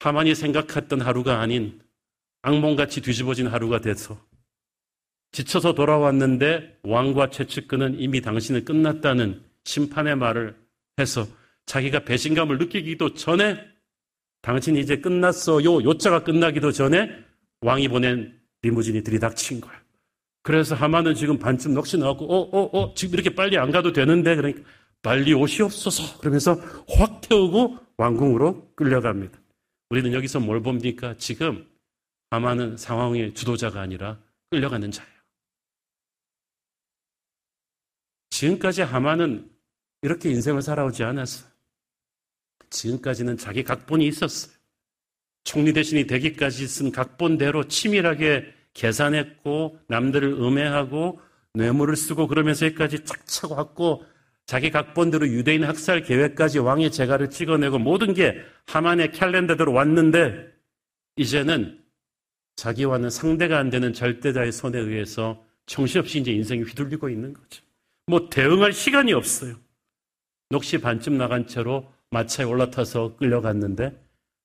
하만이 0.00 0.34
생각했던 0.34 1.02
하루가 1.02 1.40
아닌 1.40 1.78
악몽같이 2.40 3.02
뒤집어진 3.02 3.48
하루가 3.48 3.82
돼서 3.82 4.18
지쳐서 5.32 5.74
돌아왔는데 5.74 6.78
왕과 6.84 7.28
최측근은 7.28 8.00
이미 8.00 8.22
당신은 8.22 8.64
끝났다는 8.64 9.45
심판의 9.66 10.16
말을 10.16 10.56
해서 10.98 11.26
자기가 11.66 12.04
배신감을 12.04 12.58
느끼기도 12.58 13.14
전에 13.14 13.58
당신이 14.42 14.80
이제 14.80 15.00
끝났어요. 15.00 15.82
요자가 15.82 16.22
끝나기도 16.22 16.70
전에 16.72 17.10
왕이 17.60 17.88
보낸 17.88 18.40
리무진이 18.62 19.02
들이닥친 19.02 19.60
거야. 19.60 19.74
그래서 20.42 20.76
하마는 20.76 21.14
지금 21.16 21.38
반쯤 21.38 21.74
넋이 21.74 21.98
나왔고, 21.98 22.24
어, 22.24 22.38
어, 22.56 22.78
어, 22.78 22.94
지금 22.94 23.14
이렇게 23.14 23.34
빨리 23.34 23.58
안 23.58 23.72
가도 23.72 23.92
되는데, 23.92 24.36
그러니까 24.36 24.62
빨리 25.02 25.34
오시옵소서. 25.34 26.18
그러면서 26.20 26.54
확 26.88 27.20
태우고 27.22 27.78
왕궁으로 27.96 28.74
끌려갑니다. 28.76 29.36
우리는 29.90 30.12
여기서 30.12 30.38
뭘 30.38 30.62
봅니까? 30.62 31.16
지금 31.18 31.66
하만은 32.30 32.76
상황의 32.76 33.34
주도자가 33.34 33.80
아니라 33.80 34.20
끌려가는 34.50 34.92
자예요. 34.92 35.10
지금까지 38.30 38.82
하만은 38.82 39.55
이렇게 40.02 40.30
인생을 40.30 40.62
살아오지 40.62 41.02
않았어요. 41.02 41.48
지금까지는 42.70 43.36
자기 43.36 43.62
각본이 43.62 44.06
있었어요. 44.06 44.54
총리 45.44 45.72
대신이 45.72 46.06
되기까지 46.06 46.66
쓴 46.66 46.90
각본대로 46.90 47.68
치밀하게 47.68 48.52
계산했고 48.74 49.78
남들을 49.88 50.28
음해하고 50.28 51.20
뇌물을 51.54 51.96
쓰고 51.96 52.26
그러면서 52.26 52.66
여기까지 52.66 53.04
착착 53.04 53.52
왔고 53.52 54.04
자기 54.44 54.70
각본대로 54.70 55.26
유대인 55.28 55.64
학살 55.64 56.02
계획까지 56.02 56.58
왕의 56.58 56.92
재가를 56.92 57.30
찍어내고 57.30 57.78
모든 57.78 58.12
게 58.14 58.36
하만의 58.66 59.12
캘린더대로 59.12 59.72
왔는데 59.72 60.52
이제는 61.16 61.82
자기와는 62.56 63.10
상대가 63.10 63.58
안 63.58 63.70
되는 63.70 63.92
절대자의 63.92 64.52
손에 64.52 64.78
의해서 64.78 65.44
정신없이 65.66 66.20
이제 66.20 66.32
인생이 66.32 66.62
휘둘리고 66.62 67.08
있는 67.08 67.34
거죠. 67.34 67.62
뭐 68.06 68.28
대응할 68.30 68.72
시간이 68.72 69.12
없어요. 69.12 69.56
녹시 70.50 70.78
반쯤 70.78 71.18
나간 71.18 71.46
채로 71.46 71.92
마차에 72.10 72.46
올라타서 72.46 73.16
끌려갔는데 73.16 73.92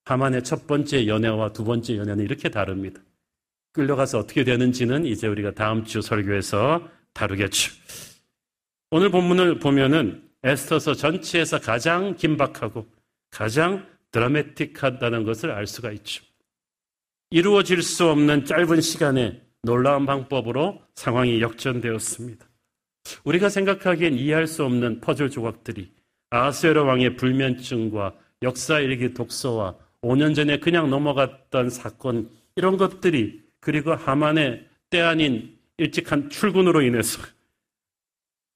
하만의 0.06 0.44
첫 0.44 0.68
번째 0.68 1.08
연애와 1.08 1.54
두 1.54 1.64
번째 1.64 1.98
연애는 1.98 2.24
이렇게 2.24 2.50
다릅니다. 2.50 3.02
끌려가서 3.74 4.20
어떻게 4.20 4.44
되는지는 4.44 5.06
이제 5.06 5.28
우리가 5.28 5.52
다음 5.52 5.86
주 5.86 6.02
설교에서 6.02 6.88
다루겠죠. 7.14 7.72
오늘 8.90 9.10
본문을 9.10 9.60
보면은 9.60 10.28
에스터서 10.44 10.96
전체에서 10.96 11.60
가장 11.60 12.16
긴박하고 12.16 12.88
가장 13.30 13.88
드라마틱하다는 14.12 15.24
것을 15.24 15.52
알 15.52 15.68
수가 15.68 15.92
있죠. 15.94 16.24
이루어질 17.30 17.82
수 17.82 18.10
없는 18.10 18.46
짧은 18.46 18.82
시간에 18.82 19.42
놀라운 19.64 20.06
방법으로 20.06 20.82
상황이 20.96 21.42
역전되었습니다. 21.42 22.51
우리가 23.24 23.50
생각하기엔 23.50 24.16
이해할 24.16 24.48
수 24.48 24.64
없는 24.64 25.02
퍼즐 25.02 25.30
조각들이 25.30 25.92
아스에로 26.30 26.86
왕의 26.86 27.16
불면증과 27.18 28.16
역사 28.44 28.80
일기 28.80 29.14
독서와 29.14 29.76
5년 30.02 30.34
전에 30.36 30.60
그냥 30.60 30.90
넘어갔던 30.90 31.70
사건 31.70 32.30
이런 32.56 32.78
것들이 32.78 33.44
그리고 33.60 33.94
하만의 33.94 34.68
때 34.90 35.02
아닌 35.02 35.58
일찍한 35.78 36.30
출근으로 36.30 36.82
인해서 36.82 37.22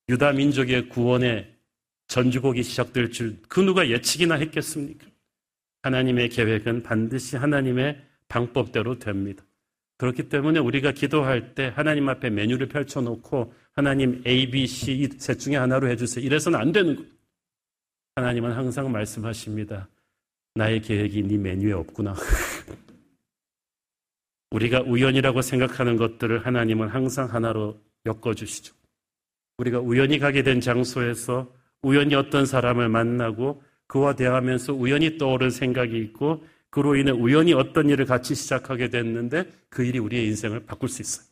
유다 0.09 0.33
민족의 0.33 0.89
구원의 0.89 1.53
전주곡이 2.07 2.63
시작될 2.63 3.11
줄 3.11 3.37
그 3.49 3.59
누가 3.59 3.87
예측이나 3.89 4.35
했겠습니까? 4.35 5.07
하나님의 5.83 6.29
계획은 6.29 6.83
반드시 6.83 7.37
하나님의 7.37 8.01
방법대로 8.27 8.97
됩니다. 8.99 9.43
그렇기 9.97 10.29
때문에 10.29 10.59
우리가 10.59 10.91
기도할 10.91 11.53
때 11.55 11.71
하나님 11.75 12.09
앞에 12.09 12.29
메뉴를 12.29 12.67
펼쳐놓고 12.67 13.53
하나님 13.75 14.23
A, 14.25 14.49
B, 14.49 14.65
C 14.65 15.09
셋 15.17 15.37
중에 15.37 15.57
하나로 15.57 15.89
해주세요. 15.89 16.25
이래서는 16.25 16.57
안 16.57 16.71
되는 16.71 16.95
거예요. 16.95 17.09
하나님은 18.15 18.53
항상 18.53 18.89
말씀하십니다. 18.91 19.89
나의 20.53 20.81
계획이 20.81 21.23
네 21.23 21.37
메뉴에 21.37 21.73
없구나. 21.73 22.15
우리가 24.51 24.81
우연이라고 24.83 25.41
생각하는 25.41 25.97
것들을 25.97 26.45
하나님은 26.45 26.87
항상 26.87 27.33
하나로 27.33 27.77
엮어주시죠. 28.05 28.73
우리가 29.57 29.79
우연히 29.79 30.19
가게 30.19 30.43
된 30.43 30.61
장소에서 30.61 31.53
우연히 31.81 32.15
어떤 32.15 32.45
사람을 32.45 32.87
만나고 32.87 33.61
그와 33.87 34.15
대하면서 34.15 34.73
우연히 34.73 35.17
떠오른 35.17 35.49
생각이 35.49 35.99
있고 35.99 36.45
그로 36.69 36.95
인해 36.95 37.11
우연히 37.11 37.53
어떤 37.53 37.89
일을 37.89 38.05
같이 38.05 38.33
시작하게 38.33 38.89
됐는데 38.89 39.51
그 39.69 39.83
일이 39.83 39.99
우리의 39.99 40.27
인생을 40.27 40.65
바꿀 40.65 40.87
수 40.87 41.01
있어요. 41.01 41.25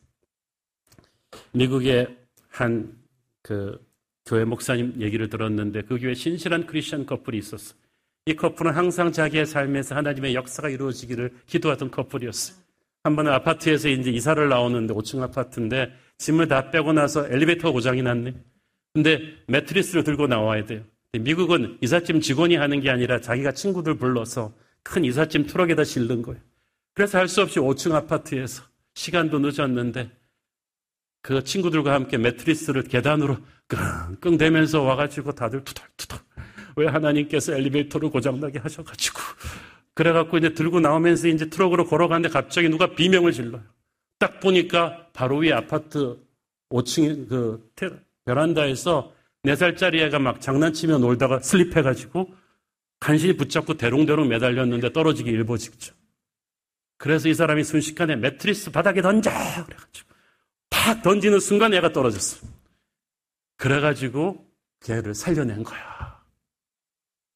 미국의 1.52 2.23
한 2.54 3.04
그 3.44 3.78
교회 4.26 4.44
목사님 4.44 4.94
얘기를 5.00 5.28
들었는데 5.28 5.82
그 5.82 5.98
교회 5.98 6.14
신실한 6.14 6.66
크리스천 6.66 7.04
커플이 7.04 7.38
있었어요. 7.38 7.78
이 8.26 8.34
커플은 8.34 8.74
항상 8.74 9.12
자기의 9.12 9.44
삶에서 9.44 9.94
하나님의 9.96 10.34
역사가 10.34 10.70
이루어지기를 10.70 11.30
기도하던 11.46 11.90
커플이었어요. 11.90 12.56
한 13.04 13.16
번은 13.16 13.30
아파트에서 13.30 13.90
이제 13.90 14.10
이사를 14.10 14.48
나오는데 14.48 14.94
5층 14.94 15.20
아파트인데 15.20 15.92
짐을 16.16 16.48
다 16.48 16.70
빼고 16.70 16.94
나서 16.94 17.26
엘리베이터 17.28 17.70
고장이 17.70 18.02
났네. 18.02 18.32
근데 18.94 19.20
매트리스를 19.46 20.04
들고 20.04 20.26
나와야 20.26 20.64
돼요. 20.64 20.82
미국은 21.12 21.76
이삿짐 21.82 22.22
직원이 22.22 22.56
하는 22.56 22.80
게 22.80 22.88
아니라 22.88 23.20
자기가 23.20 23.52
친구들 23.52 23.98
불러서 23.98 24.54
큰 24.82 25.04
이삿짐 25.04 25.46
트럭에다 25.46 25.84
실는 25.84 26.22
거예요. 26.22 26.40
그래서 26.94 27.18
할 27.18 27.28
수 27.28 27.42
없이 27.42 27.60
5층 27.60 27.92
아파트에서 27.92 28.62
시간도 28.94 29.38
늦었는데 29.40 30.10
그 31.24 31.42
친구들과 31.42 31.94
함께 31.94 32.18
매트리스를 32.18 32.82
계단으로 32.82 33.38
끙끙 33.66 34.36
대면서 34.36 34.82
와가지고 34.82 35.32
다들 35.32 35.64
투덜투덜 35.64 36.18
왜 36.76 36.86
하나님께서 36.86 37.54
엘리베이터를 37.54 38.10
고장나게 38.10 38.58
하셔가지고 38.58 39.20
그래갖고 39.94 40.36
이제 40.36 40.52
들고 40.52 40.80
나오면서 40.80 41.28
이제 41.28 41.48
트럭으로 41.48 41.86
걸어가는데 41.86 42.28
갑자기 42.28 42.68
누가 42.68 42.94
비명을 42.94 43.32
질러요. 43.32 43.62
딱 44.18 44.38
보니까 44.40 45.08
바로 45.14 45.38
위에 45.38 45.52
아파트 45.52 46.18
5층 46.68 47.26
그 47.26 47.70
베란다에서 48.26 49.10
4살짜리 49.46 50.00
애가 50.00 50.18
막 50.18 50.42
장난치며 50.42 50.98
놀다가 50.98 51.38
슬립해가지고 51.38 52.34
간신히 53.00 53.34
붙잡고 53.38 53.78
대롱대롱 53.78 54.28
매달렸는데 54.28 54.92
떨어지기 54.92 55.30
일보 55.30 55.56
직전. 55.56 55.94
그래서 56.98 57.30
이 57.30 57.34
사람이 57.34 57.64
순식간에 57.64 58.16
매트리스 58.16 58.72
바닥에 58.72 59.00
던져! 59.00 59.30
그래가지고 59.30 60.13
탁 60.82 61.02
던지는 61.02 61.40
순간 61.40 61.72
애가 61.74 61.92
떨어졌어. 61.92 62.46
그래가지고 63.56 64.44
걔를 64.80 65.14
살려낸 65.14 65.62
거야. 65.62 66.22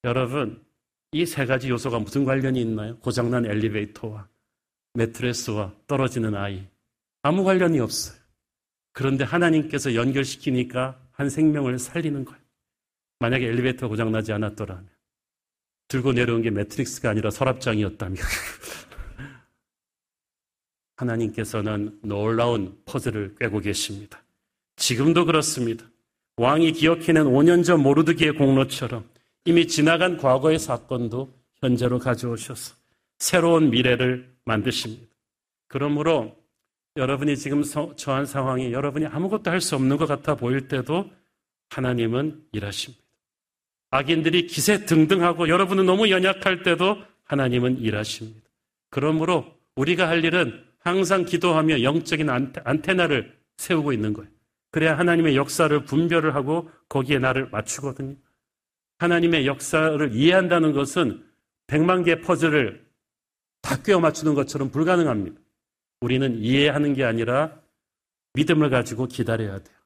여러분, 0.04 0.64
이 1.12 1.24
세 1.24 1.46
가지 1.46 1.70
요소가 1.70 1.98
무슨 1.98 2.24
관련이 2.24 2.60
있나요? 2.60 2.98
고장난 2.98 3.46
엘리베이터와 3.46 4.28
매트레스와 4.94 5.72
떨어지는 5.86 6.34
아이. 6.34 6.66
아무 7.22 7.44
관련이 7.44 7.80
없어요. 7.80 8.18
그런데 8.92 9.24
하나님께서 9.24 9.94
연결시키니까 9.94 11.00
한 11.12 11.30
생명을 11.30 11.78
살리는 11.78 12.24
거예요. 12.24 12.40
만약에 13.20 13.46
엘리베이터 13.46 13.88
고장나지 13.88 14.32
않았더라면. 14.32 14.88
들고 15.88 16.12
내려온 16.12 16.42
게 16.42 16.50
매트릭스가 16.50 17.10
아니라 17.10 17.30
서랍장이었다면. 17.30 18.16
하나님께서는 20.98 21.98
놀라운 22.02 22.76
퍼즐을 22.84 23.36
꿰고 23.38 23.60
계십니다. 23.60 24.22
지금도 24.76 25.24
그렇습니다. 25.24 25.84
왕이 26.36 26.72
기억해낸 26.72 27.24
5년 27.24 27.64
전 27.64 27.82
모르드기의 27.82 28.32
공로처럼 28.32 29.08
이미 29.44 29.66
지나간 29.66 30.16
과거의 30.16 30.58
사건도 30.58 31.32
현재로 31.60 31.98
가져오셔서 31.98 32.74
새로운 33.18 33.70
미래를 33.70 34.32
만드십니다. 34.44 35.06
그러므로 35.66 36.36
여러분이 36.96 37.36
지금 37.36 37.62
처한 37.96 38.26
상황이 38.26 38.72
여러분이 38.72 39.06
아무것도 39.06 39.50
할 39.50 39.60
수 39.60 39.76
없는 39.76 39.96
것 39.96 40.06
같아 40.06 40.34
보일 40.34 40.68
때도 40.68 41.10
하나님은 41.70 42.44
일하십니다. 42.52 43.02
악인들이 43.90 44.46
기세 44.46 44.84
등등하고 44.84 45.48
여러분은 45.48 45.86
너무 45.86 46.10
연약할 46.10 46.62
때도 46.62 46.98
하나님은 47.24 47.78
일하십니다. 47.78 48.40
그러므로 48.90 49.46
우리가 49.76 50.08
할 50.08 50.24
일은 50.24 50.67
항상 50.88 51.24
기도하며 51.24 51.82
영적인 51.82 52.28
안테나를 52.64 53.36
세우고 53.56 53.92
있는 53.92 54.12
거예요. 54.12 54.30
그래야 54.70 54.98
하나님의 54.98 55.36
역사를 55.36 55.84
분별을 55.84 56.34
하고 56.34 56.70
거기에 56.88 57.18
나를 57.18 57.48
맞추거든요. 57.50 58.16
하나님의 58.98 59.46
역사를 59.46 60.14
이해한다는 60.14 60.72
것은 60.72 61.24
백만 61.66 62.02
개의 62.02 62.20
퍼즐을 62.20 62.86
다 63.62 63.82
꿰어 63.82 64.00
맞추는 64.00 64.34
것처럼 64.34 64.70
불가능합니다. 64.70 65.40
우리는 66.00 66.38
이해하는 66.38 66.94
게 66.94 67.04
아니라 67.04 67.60
믿음을 68.34 68.70
가지고 68.70 69.06
기다려야 69.06 69.58
돼요. 69.58 69.76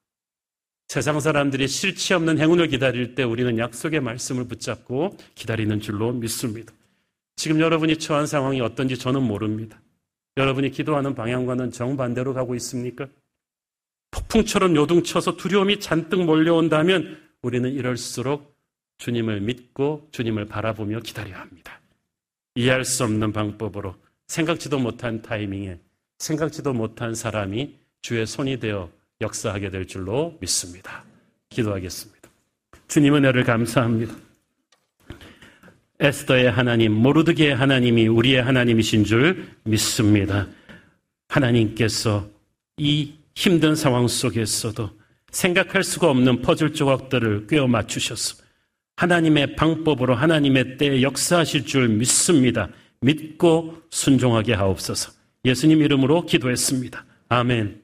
세상 0.89 1.21
사람들이 1.21 1.69
실치 1.69 2.13
없는 2.13 2.39
행운을 2.39 2.69
기다릴 2.69 3.15
때 3.15 3.23
우리는 3.23 3.57
약속의 3.57 4.01
말씀을 4.01 4.47
붙잡고 4.47 5.17
기다리는 5.35 5.81
줄로 5.81 6.13
믿습니다. 6.13 6.73
지금 7.37 7.61
여러분이 7.61 7.97
처한 7.97 8.27
상황이 8.27 8.61
어떤지 8.61 8.99
저는 8.99 9.23
모릅니다. 9.23 9.81
여러분이 10.37 10.71
기도하는 10.71 11.15
방향과는 11.15 11.73
정반대로 11.73 12.35
가고 12.35 12.55
있습니까? 12.57 13.07
폭풍처럼 14.11 14.77
요동쳐서 14.77 15.37
두려움이 15.37 15.81
잔뜩 15.81 16.25
몰려온다면 16.25 17.19
우리는 17.43 17.71
이럴수록 17.71 18.57
주님을 18.99 19.41
믿고 19.41 20.09
주님을 20.13 20.47
바라보며 20.47 21.01
기다려야 21.01 21.41
합니다. 21.41 21.81
이해할 22.55 22.85
수 22.85 23.05
없는 23.05 23.33
방법으로 23.33 23.95
생각지도 24.29 24.79
못한 24.79 25.23
타이밍에 25.23 25.79
생각지도 26.19 26.73
못한 26.73 27.15
사람이 27.15 27.75
주의 28.01 28.27
손이 28.27 28.61
되어 28.61 28.91
역사하게 29.21 29.71
될 29.71 29.87
줄로 29.87 30.37
믿습니다. 30.41 31.05
기도하겠습니다. 31.49 32.31
주님 32.89 33.15
은혜를 33.15 33.45
감사합니다. 33.45 34.32
에스더의 36.03 36.51
하나님, 36.51 36.93
모르드게의 36.93 37.55
하나님이 37.55 38.09
우리의 38.09 38.43
하나님이신 38.43 39.05
줄 39.05 39.47
믿습니다. 39.63 40.49
하나님께서 41.29 42.29
이 42.77 43.13
힘든 43.37 43.77
상황 43.77 44.09
속에서도 44.09 44.91
생각할 45.31 45.85
수가 45.85 46.11
없는 46.11 46.43
퍼즐 46.43 46.75
조각들을 46.75 47.47
꿰어 47.47 47.69
맞추셔서 47.69 48.43
하나님의 48.97 49.55
방법으로 49.55 50.17
하나님의 50.17 50.77
때에 50.77 51.03
역사하실 51.03 51.67
줄 51.67 51.89
믿습니다. 51.89 52.69
믿고 53.01 53.83
순종하게 53.91 54.55
하옵소서. 54.55 55.13
예수님 55.45 55.83
이름으로 55.83 56.27
기도했습니다. 56.27 57.05
아멘. 57.29 57.82